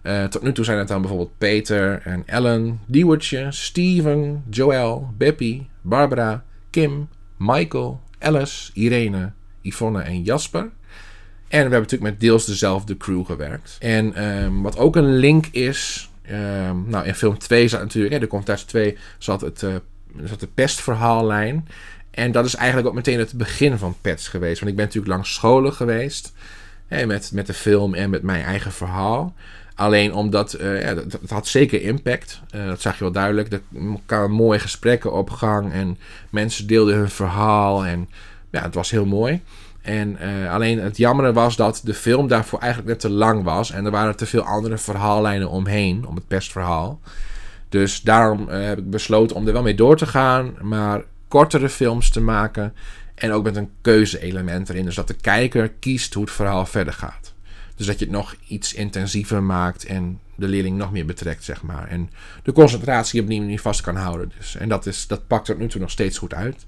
Uh, 0.02 0.24
tot 0.24 0.42
nu 0.42 0.52
toe 0.52 0.64
zijn 0.64 0.78
het 0.78 0.88
dan 0.88 1.00
bijvoorbeeld 1.00 1.38
Peter 1.38 2.00
en 2.04 2.22
Ellen, 2.26 2.80
Diewertje, 2.86 3.46
Steven, 3.50 4.44
Joel, 4.50 5.08
Beppie, 5.16 5.68
Barbara, 5.80 6.44
Kim, 6.70 7.08
Michael, 7.36 8.00
Alice, 8.18 8.70
Irene, 8.74 9.32
Yvonne 9.62 10.02
en 10.02 10.22
Jasper. 10.22 10.70
En 11.48 11.56
we 11.56 11.56
hebben 11.56 11.80
natuurlijk 11.80 12.10
met 12.10 12.20
deels 12.20 12.44
dezelfde 12.44 12.96
crew 12.96 13.26
gewerkt. 13.26 13.76
En 13.80 14.24
um, 14.24 14.62
wat 14.62 14.78
ook 14.78 14.96
een 14.96 15.16
link 15.16 15.46
is. 15.46 16.10
Um, 16.30 16.84
nou, 16.88 17.06
in 17.06 17.14
film 17.14 17.38
2 17.38 17.68
zat 17.68 17.80
natuurlijk, 17.80 18.20
de 18.20 18.26
Confrontatie 18.26 18.66
2 18.66 18.96
zat, 19.18 19.40
het, 19.40 19.62
uh, 19.62 19.74
zat 20.24 20.40
de 20.40 20.48
pestverhaallijn. 20.54 21.68
En 22.10 22.32
dat 22.32 22.44
is 22.44 22.54
eigenlijk 22.54 22.88
ook 22.88 22.94
meteen 22.94 23.18
het 23.18 23.32
begin 23.32 23.78
van 23.78 23.96
Pets 24.00 24.28
geweest. 24.28 24.58
Want 24.58 24.70
ik 24.70 24.76
ben 24.76 24.84
natuurlijk 24.84 25.12
langs 25.12 25.34
scholen 25.34 25.72
geweest. 25.72 26.32
Hè, 26.86 27.06
met, 27.06 27.30
met 27.32 27.46
de 27.46 27.54
film 27.54 27.94
en 27.94 28.10
met 28.10 28.22
mijn 28.22 28.44
eigen 28.44 28.72
verhaal. 28.72 29.34
Alleen 29.74 30.14
omdat, 30.14 30.60
uh, 30.60 30.82
ja, 30.82 30.94
dat, 30.94 31.18
had 31.28 31.46
zeker 31.46 31.82
impact. 31.82 32.40
Uh, 32.54 32.66
dat 32.66 32.80
zag 32.80 32.98
je 32.98 33.04
wel 33.04 33.12
duidelijk. 33.12 33.52
Er 33.52 33.60
kwamen 34.06 34.30
mooie 34.30 34.58
gesprekken 34.58 35.12
op 35.12 35.30
gang. 35.30 35.72
En 35.72 35.98
mensen 36.30 36.66
deelden 36.66 36.94
hun 36.94 37.10
verhaal. 37.10 37.86
En 37.86 38.08
ja, 38.50 38.62
het 38.62 38.74
was 38.74 38.90
heel 38.90 39.06
mooi. 39.06 39.42
En 39.86 40.16
uh, 40.20 40.52
alleen 40.52 40.80
het 40.80 40.96
jammere 40.96 41.32
was 41.32 41.56
dat 41.56 41.80
de 41.84 41.94
film 41.94 42.28
daarvoor 42.28 42.58
eigenlijk 42.58 42.90
net 42.90 43.00
te 43.00 43.10
lang 43.10 43.42
was. 43.42 43.70
En 43.70 43.84
er 43.84 43.90
waren 43.90 44.16
te 44.16 44.26
veel 44.26 44.42
andere 44.42 44.78
verhaallijnen 44.78 45.50
omheen, 45.50 46.06
om 46.06 46.14
het 46.14 46.26
pestverhaal. 46.26 47.00
Dus 47.68 48.02
daarom 48.02 48.48
uh, 48.48 48.64
heb 48.64 48.78
ik 48.78 48.90
besloten 48.90 49.36
om 49.36 49.46
er 49.46 49.52
wel 49.52 49.62
mee 49.62 49.74
door 49.74 49.96
te 49.96 50.06
gaan. 50.06 50.54
Maar 50.62 51.04
kortere 51.28 51.68
films 51.68 52.10
te 52.10 52.20
maken. 52.20 52.74
En 53.14 53.32
ook 53.32 53.44
met 53.44 53.56
een 53.56 53.70
keuze-element 53.80 54.68
erin. 54.68 54.84
Dus 54.84 54.94
dat 54.94 55.08
de 55.08 55.14
kijker 55.14 55.68
kiest 55.68 56.14
hoe 56.14 56.24
het 56.24 56.32
verhaal 56.32 56.66
verder 56.66 56.92
gaat. 56.92 57.34
Dus 57.76 57.86
dat 57.86 57.98
je 57.98 58.04
het 58.04 58.14
nog 58.14 58.36
iets 58.46 58.74
intensiever 58.74 59.42
maakt 59.42 59.84
en 59.84 60.20
de 60.34 60.48
leerling 60.48 60.76
nog 60.76 60.92
meer 60.92 61.06
betrekt, 61.06 61.44
zeg 61.44 61.62
maar. 61.62 61.88
En 61.88 62.10
de 62.42 62.52
concentratie 62.52 63.20
op 63.20 63.28
die 63.28 63.40
manier 63.40 63.60
vast 63.60 63.80
kan 63.80 63.96
houden. 63.96 64.32
Dus. 64.38 64.56
En 64.56 64.68
dat, 64.68 64.86
is, 64.86 65.06
dat 65.06 65.26
pakt 65.26 65.44
tot 65.44 65.58
nu 65.58 65.68
toe 65.68 65.80
nog 65.80 65.90
steeds 65.90 66.18
goed 66.18 66.34
uit. 66.34 66.66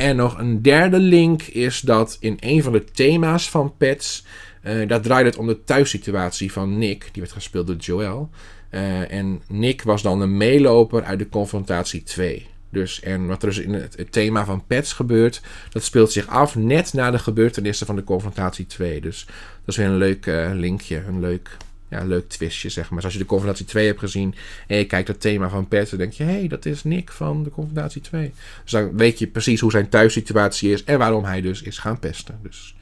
En 0.00 0.16
nog 0.16 0.38
een 0.38 0.62
derde 0.62 0.98
link 0.98 1.42
is 1.42 1.80
dat 1.80 2.16
in 2.20 2.36
een 2.40 2.62
van 2.62 2.72
de 2.72 2.84
thema's 2.84 3.50
van 3.50 3.76
Pets. 3.76 4.24
Uh, 4.64 4.88
daar 4.88 5.00
draaide 5.00 5.28
het 5.28 5.38
om 5.38 5.46
de 5.46 5.64
thuissituatie 5.64 6.52
van 6.52 6.78
Nick. 6.78 7.08
Die 7.12 7.22
werd 7.22 7.34
gespeeld 7.34 7.66
door 7.66 7.76
Joel. 7.76 8.30
Uh, 8.70 9.12
en 9.12 9.42
Nick 9.48 9.82
was 9.82 10.02
dan 10.02 10.20
de 10.20 10.26
meeloper 10.26 11.02
uit 11.02 11.18
de 11.18 11.28
confrontatie 11.28 12.02
2. 12.02 12.46
Dus, 12.70 13.00
en 13.00 13.26
wat 13.26 13.42
er 13.42 13.48
dus 13.48 13.58
in 13.58 13.72
het, 13.72 14.06
thema 14.12 14.44
van 14.44 14.66
Pets 14.66 14.92
gebeurt, 14.92 15.42
dat 15.70 15.82
speelt 15.82 16.12
zich 16.12 16.26
af 16.26 16.56
net 16.56 16.92
na 16.92 17.10
de 17.10 17.18
gebeurtenissen 17.18 17.86
van 17.86 17.96
de 17.96 18.04
confrontatie 18.04 18.66
2. 18.66 19.00
Dus 19.00 19.24
dat 19.26 19.36
is 19.66 19.76
weer 19.76 19.86
een 19.86 19.96
leuk 19.96 20.26
uh, 20.26 20.50
linkje, 20.54 21.02
een 21.08 21.20
leuk 21.20 21.56
ja, 21.90 22.04
leuk 22.04 22.28
twistje, 22.28 22.68
zeg 22.68 22.84
maar. 22.84 22.94
Dus 22.94 23.04
als 23.04 23.12
je 23.12 23.18
de 23.18 23.24
Confrontatie 23.24 23.66
2 23.66 23.86
hebt 23.86 23.98
gezien 23.98 24.34
en 24.66 24.76
je 24.76 24.84
kijkt 24.84 25.08
het 25.08 25.20
thema 25.20 25.48
van 25.48 25.68
Pet, 25.68 25.90
dan 25.90 25.98
denk 25.98 26.12
je, 26.12 26.24
hé, 26.24 26.32
hey, 26.32 26.48
dat 26.48 26.66
is 26.66 26.84
Nick 26.84 27.10
van 27.10 27.42
de 27.42 27.50
Confrontatie 27.50 28.00
2. 28.00 28.32
Dus 28.62 28.72
dan 28.72 28.96
weet 28.96 29.18
je 29.18 29.26
precies 29.26 29.60
hoe 29.60 29.70
zijn 29.70 29.88
thuissituatie 29.88 30.72
is 30.72 30.84
en 30.84 30.98
waarom 30.98 31.24
hij 31.24 31.40
dus 31.40 31.62
is 31.62 31.78
gaan 31.78 31.98
pesten. 31.98 32.38
Dus 32.42 32.74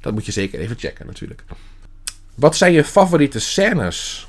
dat 0.00 0.12
moet 0.12 0.26
je 0.26 0.32
zeker 0.32 0.60
even 0.60 0.78
checken 0.78 1.06
natuurlijk. 1.06 1.44
Wat 2.34 2.56
zijn 2.56 2.72
je 2.72 2.84
favoriete 2.84 3.40
scènes? 3.40 4.26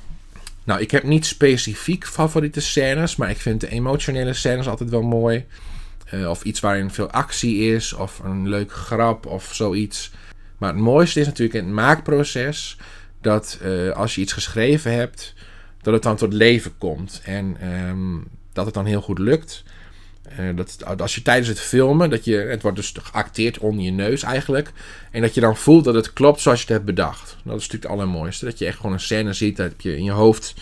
Nou, 0.64 0.80
ik 0.80 0.90
heb 0.90 1.02
niet 1.02 1.26
specifiek 1.26 2.06
favoriete 2.06 2.60
scènes, 2.60 3.16
maar 3.16 3.30
ik 3.30 3.36
vind 3.36 3.60
de 3.60 3.68
emotionele 3.68 4.34
scènes 4.34 4.68
altijd 4.68 4.90
wel 4.90 5.02
mooi. 5.02 5.46
Uh, 6.14 6.28
of 6.28 6.42
iets 6.44 6.60
waarin 6.60 6.90
veel 6.90 7.10
actie 7.10 7.74
is, 7.74 7.92
of 7.92 8.18
een 8.18 8.48
leuk 8.48 8.72
grap 8.72 9.26
of 9.26 9.54
zoiets. 9.54 10.10
Maar 10.58 10.72
het 10.72 10.82
mooiste 10.82 11.20
is 11.20 11.26
natuurlijk 11.26 11.58
in 11.58 11.64
het 11.64 11.74
maakproces 11.74 12.76
dat 13.24 13.58
uh, 13.62 13.90
als 13.90 14.14
je 14.14 14.20
iets 14.20 14.32
geschreven 14.32 14.92
hebt, 14.92 15.34
dat 15.82 15.94
het 15.94 16.02
dan 16.02 16.16
tot 16.16 16.32
leven 16.32 16.78
komt. 16.78 17.20
En 17.24 17.68
um, 17.88 18.26
dat 18.52 18.64
het 18.64 18.74
dan 18.74 18.86
heel 18.86 19.00
goed 19.00 19.18
lukt. 19.18 19.62
Uh, 20.40 20.56
dat, 20.56 21.00
als 21.00 21.14
je 21.14 21.22
tijdens 21.22 21.48
het 21.48 21.60
filmen, 21.60 22.10
dat 22.10 22.24
je, 22.24 22.36
het 22.36 22.62
wordt 22.62 22.76
dus 22.76 22.94
geacteerd 23.02 23.58
onder 23.58 23.84
je 23.84 23.90
neus 23.90 24.22
eigenlijk. 24.22 24.72
En 25.10 25.20
dat 25.20 25.34
je 25.34 25.40
dan 25.40 25.56
voelt 25.56 25.84
dat 25.84 25.94
het 25.94 26.12
klopt 26.12 26.40
zoals 26.40 26.58
je 26.58 26.64
het 26.64 26.74
hebt 26.74 26.84
bedacht. 26.84 27.28
Dat 27.28 27.36
is 27.36 27.42
natuurlijk 27.44 27.82
het 27.82 27.92
allermooiste. 27.92 28.44
Dat 28.44 28.58
je 28.58 28.66
echt 28.66 28.76
gewoon 28.76 28.92
een 28.92 29.00
scène 29.00 29.32
ziet, 29.32 29.56
dat 29.56 29.72
je 29.76 29.96
in 29.96 30.04
je 30.04 30.10
hoofd... 30.10 30.54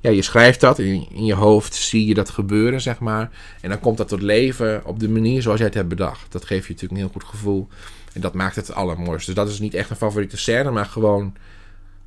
Ja, 0.00 0.10
je 0.10 0.22
schrijft 0.22 0.60
dat, 0.60 0.78
in, 0.78 1.08
in 1.10 1.24
je 1.24 1.34
hoofd 1.34 1.74
zie 1.74 2.06
je 2.06 2.14
dat 2.14 2.30
gebeuren, 2.30 2.80
zeg 2.80 2.98
maar. 2.98 3.30
En 3.60 3.68
dan 3.68 3.80
komt 3.80 3.96
dat 3.96 4.08
tot 4.08 4.22
leven 4.22 4.84
op 4.84 5.00
de 5.00 5.08
manier 5.08 5.42
zoals 5.42 5.58
jij 5.58 5.66
het 5.66 5.76
hebt 5.76 5.88
bedacht. 5.88 6.32
Dat 6.32 6.44
geeft 6.44 6.66
je 6.66 6.72
natuurlijk 6.72 7.00
een 7.00 7.06
heel 7.06 7.20
goed 7.20 7.30
gevoel. 7.30 7.68
En 8.12 8.20
dat 8.20 8.34
maakt 8.34 8.56
het 8.56 8.66
het 8.66 8.76
allermooiste. 8.76 9.26
Dus 9.26 9.44
dat 9.44 9.52
is 9.52 9.58
niet 9.58 9.74
echt 9.74 9.90
een 9.90 9.96
favoriete 9.96 10.36
scène, 10.36 10.70
maar 10.70 10.86
gewoon 10.86 11.34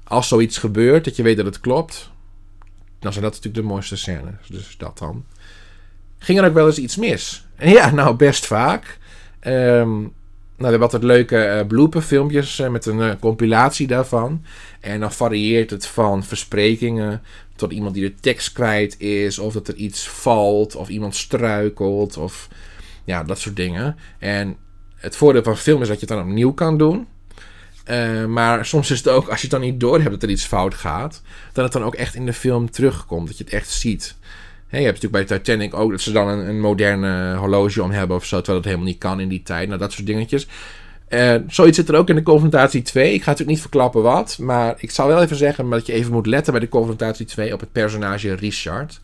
als 0.08 0.28
zoiets 0.28 0.58
gebeurt, 0.58 1.06
dat 1.06 1.15
je 1.15 1.24
weet 1.24 1.38
dat 1.38 1.46
het 1.46 1.60
klopt, 1.60 2.12
dan 3.00 3.12
zijn 3.12 3.24
dat 3.24 3.34
natuurlijk 3.34 3.63
de 3.63 3.74
mooiste 3.74 3.98
scènes. 3.98 4.48
Dus 4.50 4.76
dat 4.78 4.98
dan. 4.98 5.26
Ging 6.17 6.39
er 6.39 6.46
ook 6.46 6.54
wel 6.54 6.67
eens 6.67 6.78
iets 6.78 6.96
mis? 6.96 7.46
En 7.56 7.70
ja, 7.78 7.91
nou 7.91 8.15
best 8.15 8.46
vaak. 8.46 8.98
Um, 9.41 10.13
nou, 10.58 10.72
we 10.72 10.78
hebben 10.78 10.82
altijd 10.82 11.04
leuke 11.04 11.65
uh, 12.60 12.70
met 12.70 12.86
een 12.86 13.00
uh, 13.00 13.12
compilatie 13.20 13.88
daarvan. 13.88 14.43
En 14.80 15.00
dan 15.00 15.12
varieert 15.12 15.70
het 15.70 15.86
van 15.86 16.24
versprekingen 16.24 17.22
tot 17.56 17.72
iemand 17.72 17.93
die 17.93 18.04
de 18.04 18.15
tekst 18.15 18.52
kwijt 18.52 19.00
is. 19.00 19.39
Of 19.39 19.54
dat 19.54 19.67
er 19.67 19.76
iets 19.76 20.10
valt. 20.10 20.76
Of 20.76 20.89
iemand 20.89 21.15
struikelt. 21.15 22.17
Of 22.17 22.48
ja, 23.04 23.24
dat 23.24 23.39
soort 23.39 23.56
dingen. 23.56 23.96
En 24.20 24.58
het 24.96 25.15
voordeel 25.15 25.43
van 25.43 25.58
film 25.58 25.82
is 25.82 25.88
dat 25.88 26.00
je 26.00 26.06
het 26.06 26.15
dan 26.15 26.28
opnieuw 26.28 26.54
kan 26.54 26.78
doen. 26.78 27.08
Uh, 27.89 28.26
maar 28.26 28.65
soms 28.65 28.91
is 28.91 28.97
het 28.97 29.08
ook, 29.08 29.28
als 29.28 29.41
je 29.41 29.47
het 29.47 29.52
dan 29.52 29.62
niet 29.62 29.80
door 29.80 30.00
hebt 30.00 30.12
dat 30.12 30.23
er 30.23 30.30
iets 30.30 30.45
fout 30.45 30.73
gaat, 30.73 31.21
dat 31.54 31.63
het 31.63 31.73
dan 31.73 31.84
ook 31.84 31.95
echt 31.95 32.15
in 32.15 32.26
de 32.26 32.34
film 32.34 32.71
terugkomt. 32.71 33.28
Dat 33.28 33.38
je 33.38 33.43
het 33.43 33.54
echt 33.54 33.69
ziet. 33.69 34.15
Je 34.69 34.78
hebt 34.78 35.02
natuurlijk 35.02 35.28
bij 35.28 35.38
Titanic 35.38 35.73
ook 35.73 35.91
dat 35.91 36.02
ze 36.02 36.12
dan 36.12 36.28
een, 36.28 36.47
een 36.47 36.60
moderne 36.60 37.36
horloge 37.36 37.84
om 37.84 37.91
hebben 37.91 38.15
of 38.15 38.26
zo, 38.26 38.38
terwijl 38.38 38.58
dat 38.58 38.65
helemaal 38.65 38.91
niet 38.91 38.97
kan 38.97 39.19
in 39.19 39.30
die 39.30 39.43
tijd. 39.43 39.67
Nou, 39.67 39.80
dat 39.80 39.91
soort 39.91 40.06
dingetjes. 40.06 40.47
Uh, 41.10 41.36
zoiets 41.47 41.78
zit 41.78 41.89
er 41.89 41.95
ook 41.95 42.10
in 42.10 42.15
de 42.15 42.23
confrontatie 42.23 42.82
2. 42.82 43.13
Ik 43.13 43.23
ga 43.23 43.30
natuurlijk 43.30 43.50
niet 43.50 43.62
verklappen 43.62 44.02
wat, 44.02 44.38
maar 44.38 44.76
ik 44.78 44.91
zal 44.91 45.08
wel 45.08 45.21
even 45.21 45.36
zeggen 45.36 45.69
dat 45.69 45.86
je 45.86 45.93
even 45.93 46.12
moet 46.12 46.26
letten 46.26 46.54
bij 46.54 46.62
de 46.62 46.69
confrontatie 46.69 47.26
2 47.26 47.54
op 47.54 47.60
het 47.60 47.71
personage 47.71 48.34
Richard. 48.34 49.00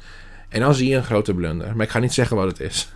En 0.50 0.60
dan 0.60 0.74
zie 0.74 0.90
je 0.90 0.96
een 0.96 1.04
grote 1.04 1.34
blunder. 1.34 1.76
Maar 1.76 1.86
ik 1.86 1.92
ga 1.92 2.00
niet 2.00 2.14
zeggen 2.14 2.38
wat 2.38 2.48
het 2.48 2.60
is. 2.60 2.90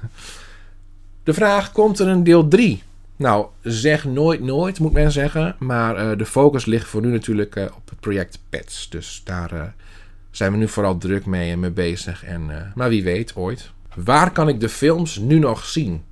De 1.24 1.34
vraag, 1.34 1.72
komt 1.72 2.00
er 2.00 2.08
een 2.08 2.24
deel 2.24 2.48
3? 2.48 2.84
Nou, 3.18 3.48
zeg 3.62 4.06
nooit 4.06 4.42
nooit, 4.42 4.80
moet 4.80 4.94
men 4.94 5.12
zeggen. 5.12 5.56
Maar 5.60 5.96
eh, 5.96 6.18
de 6.18 6.26
focus 6.26 6.66
ligt 6.66 6.88
voor 6.88 7.02
nu 7.02 7.12
natuurlijk 7.12 7.56
eh, 7.56 7.64
op 7.64 7.90
het 7.90 8.00
project 8.00 8.40
Pets. 8.50 8.90
Dus 8.90 9.22
daar 9.24 9.52
eh, 9.52 9.62
zijn 10.32 10.52
we 10.52 10.58
nu 10.58 10.68
vooral 10.68 10.98
druk 10.98 11.26
mee 11.26 11.52
en 11.52 11.60
mee 11.60 11.72
bezig. 11.72 12.24
En, 12.24 12.72
maar 12.76 12.90
wie 12.90 13.04
weet, 13.04 13.36
ooit. 13.36 13.72
Waar 13.96 14.32
kan 14.32 14.48
ik 14.48 14.60
de 14.60 14.70
films 14.70 15.18
nu 15.18 15.40
nog 15.40 15.66
zien? 15.66 16.06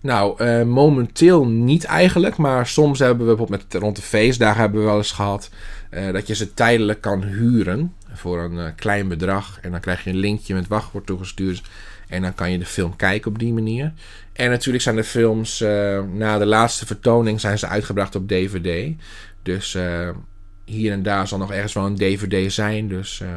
Nou, 0.00 0.44
momenteel 0.64 1.46
niet 1.46 1.84
eigenlijk. 1.84 2.36
Maar 2.36 2.66
soms 2.66 2.98
hebben 2.98 3.18
we 3.18 3.34
bijvoorbeeld 3.34 3.72
met, 3.72 3.82
rond 3.82 3.96
de 3.96 4.02
feestdagen 4.02 4.60
hebben 4.60 4.80
we 4.80 4.86
wel 4.86 4.96
eens 4.96 5.12
gehad... 5.12 5.50
dat 6.12 6.26
je 6.26 6.34
ze 6.34 6.54
tijdelijk 6.54 7.00
kan 7.00 7.22
huren 7.22 7.94
voor 8.12 8.42
een 8.42 8.74
klein 8.74 9.08
bedrag. 9.08 9.58
En 9.62 9.70
dan 9.70 9.80
krijg 9.80 10.04
je 10.04 10.10
een 10.10 10.16
linkje 10.16 10.54
met 10.54 10.68
wachtwoord 10.68 11.06
toegestuurd. 11.06 11.62
En 12.08 12.22
dan 12.22 12.34
kan 12.34 12.50
je 12.50 12.58
de 12.58 12.66
film 12.66 12.96
kijken 12.96 13.30
op 13.30 13.38
die 13.38 13.52
manier. 13.52 13.92
En 14.40 14.50
natuurlijk 14.50 14.84
zijn 14.84 14.96
de 14.96 15.04
films 15.04 15.60
uh, 15.60 16.02
na 16.02 16.38
de 16.38 16.46
laatste 16.46 16.86
vertoning 16.86 17.40
zijn 17.40 17.58
ze 17.58 17.66
uitgebracht 17.66 18.14
op 18.14 18.28
DVD. 18.28 18.94
Dus 19.42 19.74
uh, 19.74 20.10
hier 20.64 20.92
en 20.92 21.02
daar 21.02 21.28
zal 21.28 21.38
nog 21.38 21.52
ergens 21.52 21.72
wel 21.72 21.86
een 21.86 21.96
DVD 21.96 22.52
zijn. 22.52 22.88
Dus 22.88 23.20
uh, 23.22 23.28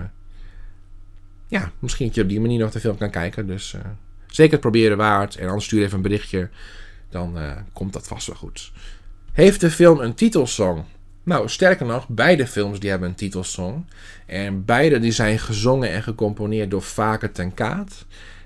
ja, 1.47 1.71
misschien 1.79 2.05
dat 2.05 2.15
je 2.15 2.21
op 2.21 2.29
die 2.29 2.39
manier 2.39 2.59
nog 2.59 2.71
de 2.71 2.79
film 2.79 2.97
kan 2.97 3.09
kijken. 3.09 3.47
Dus 3.47 3.75
zeker 4.27 4.51
het 4.51 4.61
proberen 4.61 4.97
waard. 4.97 5.35
En 5.35 5.47
anders 5.47 5.65
stuur 5.65 5.83
even 5.83 5.95
een 5.95 6.01
berichtje. 6.01 6.49
Dan 7.09 7.37
komt 7.73 7.93
dat 7.93 8.07
vast 8.07 8.27
wel 8.27 8.35
goed. 8.35 8.71
Heeft 9.31 9.61
de 9.61 9.71
film 9.71 9.99
een 9.99 10.13
titelsong? 10.13 10.83
Nou, 11.23 11.49
sterker 11.49 11.85
nog, 11.85 12.07
beide 12.07 12.47
films 12.47 12.79
die 12.79 12.89
hebben 12.89 13.09
een 13.09 13.15
titelsong. 13.15 13.85
En 14.25 14.65
beide 14.65 14.99
die 14.99 15.11
zijn 15.11 15.39
gezongen 15.39 15.89
en 15.89 16.03
gecomponeerd 16.03 16.71
door 16.71 16.81
Vaker 16.81 17.31
ten 17.31 17.53
Kaat. 17.53 18.05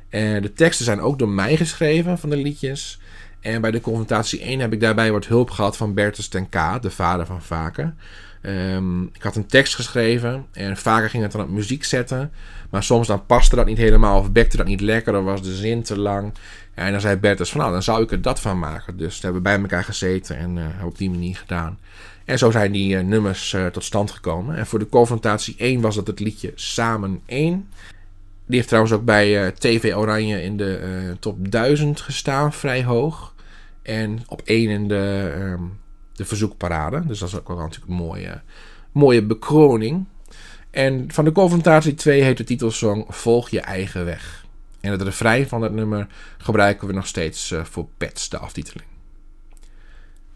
En 0.10 0.41
de 0.41 0.54
teksten 0.54 0.86
zijn 0.86 1.02
ook 1.02 1.20
door 1.20 1.30
mij 1.30 1.58
geschreven 1.58 2.17
van 2.17 2.30
de 2.30 2.38
liedjes. 2.38 3.00
En 3.39 3.62
bij 3.62 3.72
de 3.72 3.82
confrontatie 3.82 4.41
1 4.41 4.60
heb 4.60 4.74
ik 4.74 4.80
daarbij 4.80 5.12
wat 5.12 5.26
hulp 5.26 5.50
gehad 5.50 5.78
van 5.78 5.93
Bertus 5.93 6.28
ten 6.28 6.50
K, 6.50 6.82
de 6.82 6.89
vader 6.89 7.26
van 7.26 7.41
Vaker. 7.41 7.93
Um, 8.41 9.04
ik 9.13 9.22
had 9.22 9.36
een 9.36 9.46
tekst 9.46 9.76
geschreven 9.76 10.46
en 10.52 10.78
Vaker 10.78 11.10
ging 11.10 11.24
het 11.24 11.32
dan 11.32 11.41
op 11.41 11.50
muziek 11.50 11.84
zetten. 11.84 12.32
Maar 12.70 12.84
soms 12.84 13.08
dan 13.08 13.26
paste 13.26 13.56
dat 13.56 13.65
niet 13.65 13.78
helemaal 13.78 14.20
of 14.20 14.32
bekte 14.32 14.58
dat 14.58 14.65
niet 14.65 14.82
lekker, 14.82 15.13
dan 15.13 15.24
was 15.24 15.41
de 15.41 15.56
zin 15.56 15.84
te 15.84 16.00
lang. 16.00 16.34
En 16.74 16.91
dan 16.91 17.02
zei 17.02 17.15
Bertus 17.15 17.50
van 17.50 17.60
nou, 17.60 17.72
dan 17.72 17.84
zou 17.84 18.04
ik 18.04 18.12
er 18.12 18.22
dat 18.22 18.39
van 18.39 18.60
maken. 18.60 18.98
Dus 18.98 19.15
we 19.15 19.24
hebben 19.24 19.43
bij 19.43 19.60
elkaar 19.60 19.84
gezeten 19.84 20.38
en 20.38 20.58
uh, 20.58 20.86
op 20.86 20.98
die 20.98 21.10
manier 21.10 21.36
gedaan. 21.36 21.80
En 22.26 22.38
zo 22.38 22.52
zijn 22.52 22.72
die 22.72 22.96
uh, 22.96 23.04
nummers 23.04 23.56
tot 23.72 23.84
stand 23.84 24.12
gekomen. 24.12 24.56
En 24.56 24.65
voor 24.65 24.80
de 24.80 24.89
confrontatie 24.89 25.56
1 25.58 25.82
was 25.82 25.96
dat 25.96 26.08
het 26.08 26.20
liedje 26.20 26.52
Samen 26.56 27.22
1. 27.26 27.67
Die 28.48 28.56
heeft 28.56 28.68
trouwens 28.68 28.94
ook 28.94 29.06
bij 29.06 29.46
uh, 29.46 29.48
TV 29.48 29.96
Oranje 29.96 30.42
in 30.42 30.58
de 30.58 31.04
uh, 31.06 31.12
top 31.20 31.52
1000 31.52 32.02
gestaan, 32.02 32.54
vrij 32.54 32.84
hoog. 32.84 33.36
En 33.82 34.24
op 34.28 34.42
1 34.46 34.70
in 34.70 34.88
de, 34.88 35.34
um, 35.40 35.80
de 36.14 36.26
verzoekparade. 36.26 37.06
Dus 37.06 37.20
dat 37.20 37.30
is 37.30 37.36
ook 37.36 37.48
wel 37.48 37.58
natuurlijk 37.58 37.92
een 37.92 38.06
mooie, 38.06 38.42
mooie 38.92 39.24
bekroning. 39.24 40.06
En 40.72 41.06
van 41.12 41.26
de 41.26 41.32
confrontatie 41.32 41.94
2 41.94 42.22
heet 42.22 42.38
de 42.38 42.44
titelsong 42.44 43.06
Volg 43.08 43.50
je 43.50 43.60
eigen 43.60 44.06
weg. 44.06 44.46
En 44.80 44.92
het 44.92 45.02
refrein 45.02 45.48
van 45.48 45.62
dat 45.62 45.72
nummer 45.72 46.08
gebruiken 46.38 46.88
we 46.88 46.94
nog 46.94 47.08
steeds 47.08 47.52
uh, 47.52 47.64
voor 47.64 47.88
Pets, 47.98 48.30
de 48.30 48.38
aftiteling. 48.38 48.88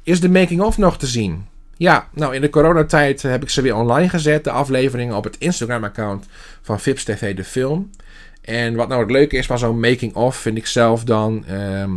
Is 0.03 0.19
de 0.19 0.29
making-of 0.29 0.77
nog 0.77 0.97
te 0.97 1.07
zien? 1.07 1.45
Ja, 1.81 2.07
nou 2.13 2.35
in 2.35 2.41
de 2.41 2.49
coronatijd 2.49 3.21
heb 3.21 3.41
ik 3.41 3.49
ze 3.49 3.61
weer 3.61 3.75
online 3.75 4.09
gezet. 4.09 4.43
De 4.43 4.51
afleveringen 4.51 5.15
op 5.15 5.23
het 5.23 5.37
Instagram-account 5.37 6.25
van 6.61 6.79
Vips 6.79 7.03
TV 7.03 7.35
de 7.35 7.43
film. 7.43 7.89
En 8.41 8.75
wat 8.75 8.87
nou 8.87 9.01
het 9.01 9.11
leuke 9.11 9.37
is 9.37 9.45
van 9.45 9.59
zo'n 9.59 9.79
making-of, 9.79 10.35
vind 10.35 10.57
ik 10.57 10.65
zelf 10.65 11.03
dan. 11.03 11.45
Ehm, 11.45 11.91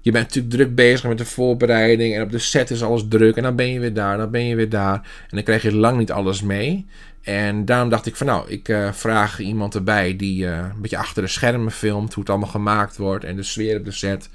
je 0.00 0.10
bent 0.10 0.24
natuurlijk 0.24 0.54
druk 0.54 0.74
bezig 0.74 1.08
met 1.08 1.18
de 1.18 1.24
voorbereiding. 1.24 2.14
En 2.14 2.22
op 2.22 2.30
de 2.30 2.38
set 2.38 2.70
is 2.70 2.82
alles 2.82 3.04
druk. 3.08 3.36
En 3.36 3.42
dan 3.42 3.56
ben 3.56 3.72
je 3.72 3.80
weer 3.80 3.94
daar, 3.94 4.16
dan 4.16 4.30
ben 4.30 4.46
je 4.46 4.56
weer 4.56 4.68
daar. 4.68 4.94
En 4.94 5.36
dan 5.36 5.42
krijg 5.42 5.62
je 5.62 5.74
lang 5.74 5.98
niet 5.98 6.12
alles 6.12 6.42
mee. 6.42 6.86
En 7.22 7.64
daarom 7.64 7.88
dacht 7.88 8.06
ik 8.06 8.16
van 8.16 8.26
nou, 8.26 8.50
ik 8.50 8.68
uh, 8.68 8.92
vraag 8.92 9.40
iemand 9.40 9.74
erbij 9.74 10.16
die 10.16 10.44
uh, 10.44 10.56
een 10.56 10.80
beetje 10.80 10.98
achter 10.98 11.22
de 11.22 11.28
schermen 11.28 11.72
filmt. 11.72 12.14
Hoe 12.14 12.22
het 12.22 12.32
allemaal 12.32 12.50
gemaakt 12.50 12.96
wordt 12.96 13.24
en 13.24 13.36
de 13.36 13.42
sfeer 13.42 13.78
op 13.78 13.84
de 13.84 13.92
set. 13.92 14.28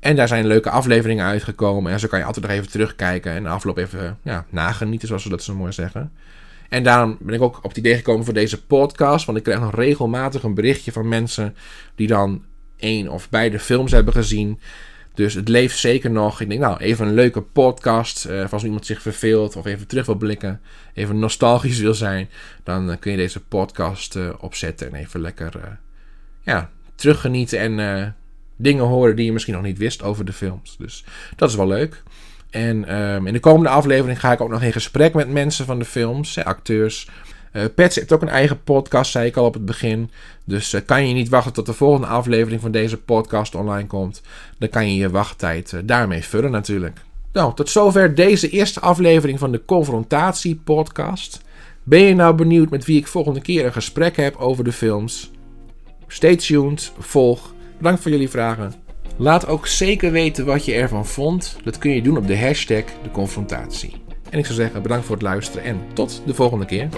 En 0.00 0.16
daar 0.16 0.28
zijn 0.28 0.46
leuke 0.46 0.70
afleveringen 0.70 1.24
uitgekomen. 1.24 1.92
En 1.92 2.00
zo 2.00 2.08
kan 2.08 2.18
je 2.18 2.24
altijd 2.24 2.46
nog 2.46 2.54
even 2.54 2.70
terugkijken. 2.70 3.32
En 3.32 3.42
de 3.42 3.48
afloop 3.48 3.78
even 3.78 4.18
ja, 4.22 4.46
nagenieten, 4.50 5.08
zoals 5.08 5.22
ze 5.22 5.28
dat 5.28 5.42
zo 5.42 5.54
mooi 5.54 5.72
zeggen. 5.72 6.12
En 6.68 6.82
daarom 6.82 7.16
ben 7.20 7.34
ik 7.34 7.42
ook 7.42 7.56
op 7.56 7.68
het 7.68 7.76
idee 7.76 7.96
gekomen 7.96 8.24
voor 8.24 8.34
deze 8.34 8.64
podcast. 8.64 9.26
Want 9.26 9.38
ik 9.38 9.44
krijg 9.44 9.60
nog 9.60 9.74
regelmatig 9.74 10.42
een 10.42 10.54
berichtje 10.54 10.92
van 10.92 11.08
mensen 11.08 11.56
die 11.94 12.06
dan 12.06 12.44
één 12.76 13.08
of 13.08 13.28
beide 13.30 13.58
films 13.58 13.92
hebben 13.92 14.14
gezien. 14.14 14.60
Dus 15.14 15.34
het 15.34 15.48
leeft 15.48 15.78
zeker 15.78 16.10
nog. 16.10 16.40
Ik 16.40 16.48
denk, 16.48 16.60
nou, 16.60 16.78
even 16.78 17.06
een 17.06 17.14
leuke 17.14 17.40
podcast. 17.40 18.26
Uh, 18.26 18.52
als 18.52 18.64
iemand 18.64 18.86
zich 18.86 19.02
verveelt 19.02 19.56
of 19.56 19.66
even 19.66 19.86
terug 19.86 20.06
wil 20.06 20.14
blikken. 20.14 20.60
Even 20.94 21.18
nostalgisch 21.18 21.78
wil 21.78 21.94
zijn. 21.94 22.28
Dan 22.62 22.90
uh, 22.90 22.96
kun 23.00 23.10
je 23.10 23.16
deze 23.16 23.40
podcast 23.40 24.16
uh, 24.16 24.28
opzetten. 24.38 24.86
En 24.86 24.94
even 24.94 25.20
lekker 25.20 25.78
ja, 26.42 26.70
teruggenieten. 26.94 27.58
En 27.58 28.14
dingen 28.56 28.84
horen 28.84 29.16
die 29.16 29.24
je 29.24 29.32
misschien 29.32 29.54
nog 29.54 29.62
niet 29.62 29.78
wist 29.78 30.02
over 30.02 30.24
de 30.24 30.32
films. 30.32 30.76
Dus 30.78 31.04
dat 31.36 31.50
is 31.50 31.56
wel 31.56 31.66
leuk. 31.66 32.02
En 32.50 32.96
um, 32.96 33.26
in 33.26 33.32
de 33.32 33.40
komende 33.40 33.68
aflevering 33.68 34.20
ga 34.20 34.32
ik 34.32 34.40
ook 34.40 34.50
nog 34.50 34.62
in 34.62 34.72
gesprek 34.72 35.14
met 35.14 35.28
mensen 35.28 35.66
van 35.66 35.78
de 35.78 35.84
films, 35.84 36.44
acteurs. 36.44 37.08
Uh, 37.52 37.64
heeft 37.74 38.12
ook 38.12 38.22
een 38.22 38.28
eigen 38.28 38.62
podcast, 38.62 39.10
zei 39.10 39.26
ik 39.26 39.36
al 39.36 39.44
op 39.44 39.54
het 39.54 39.64
begin. 39.64 40.10
Dus 40.44 40.72
uh, 40.72 40.80
kan 40.84 41.08
je 41.08 41.14
niet 41.14 41.28
wachten 41.28 41.52
tot 41.52 41.66
de 41.66 41.72
volgende 41.72 42.06
aflevering 42.06 42.60
van 42.60 42.70
deze 42.70 42.96
podcast 42.96 43.54
online 43.54 43.86
komt. 43.86 44.22
Dan 44.58 44.68
kan 44.68 44.90
je 44.90 44.96
je 44.96 45.10
wachttijd 45.10 45.72
uh, 45.72 45.80
daarmee 45.84 46.24
vullen 46.24 46.50
natuurlijk. 46.50 46.98
Nou, 47.32 47.54
tot 47.54 47.70
zover 47.70 48.14
deze 48.14 48.50
eerste 48.50 48.80
aflevering 48.80 49.38
van 49.38 49.52
de 49.52 49.64
Confrontatie 49.64 50.60
podcast. 50.64 51.40
Ben 51.82 52.00
je 52.00 52.14
nou 52.14 52.34
benieuwd 52.34 52.70
met 52.70 52.84
wie 52.84 52.98
ik 52.98 53.06
volgende 53.06 53.40
keer 53.40 53.64
een 53.64 53.72
gesprek 53.72 54.16
heb 54.16 54.36
over 54.36 54.64
de 54.64 54.72
films? 54.72 55.30
Stay 56.06 56.36
tuned, 56.36 56.92
volg 56.98 57.54
Bedankt 57.78 58.02
voor 58.02 58.10
jullie 58.10 58.30
vragen. 58.30 58.72
Laat 59.16 59.46
ook 59.46 59.66
zeker 59.66 60.12
weten 60.12 60.44
wat 60.44 60.64
je 60.64 60.74
ervan 60.74 61.06
vond. 61.06 61.56
Dat 61.64 61.78
kun 61.78 61.90
je 61.90 62.02
doen 62.02 62.16
op 62.16 62.26
de 62.26 62.38
hashtag 62.38 62.84
de 63.02 63.10
confrontatie. 63.12 63.92
En 64.30 64.38
ik 64.38 64.44
zou 64.44 64.58
zeggen 64.58 64.82
bedankt 64.82 65.06
voor 65.06 65.14
het 65.14 65.24
luisteren 65.24 65.64
en 65.64 65.80
tot 65.92 66.22
de 66.26 66.34
volgende 66.34 66.64
keer. 66.64 66.88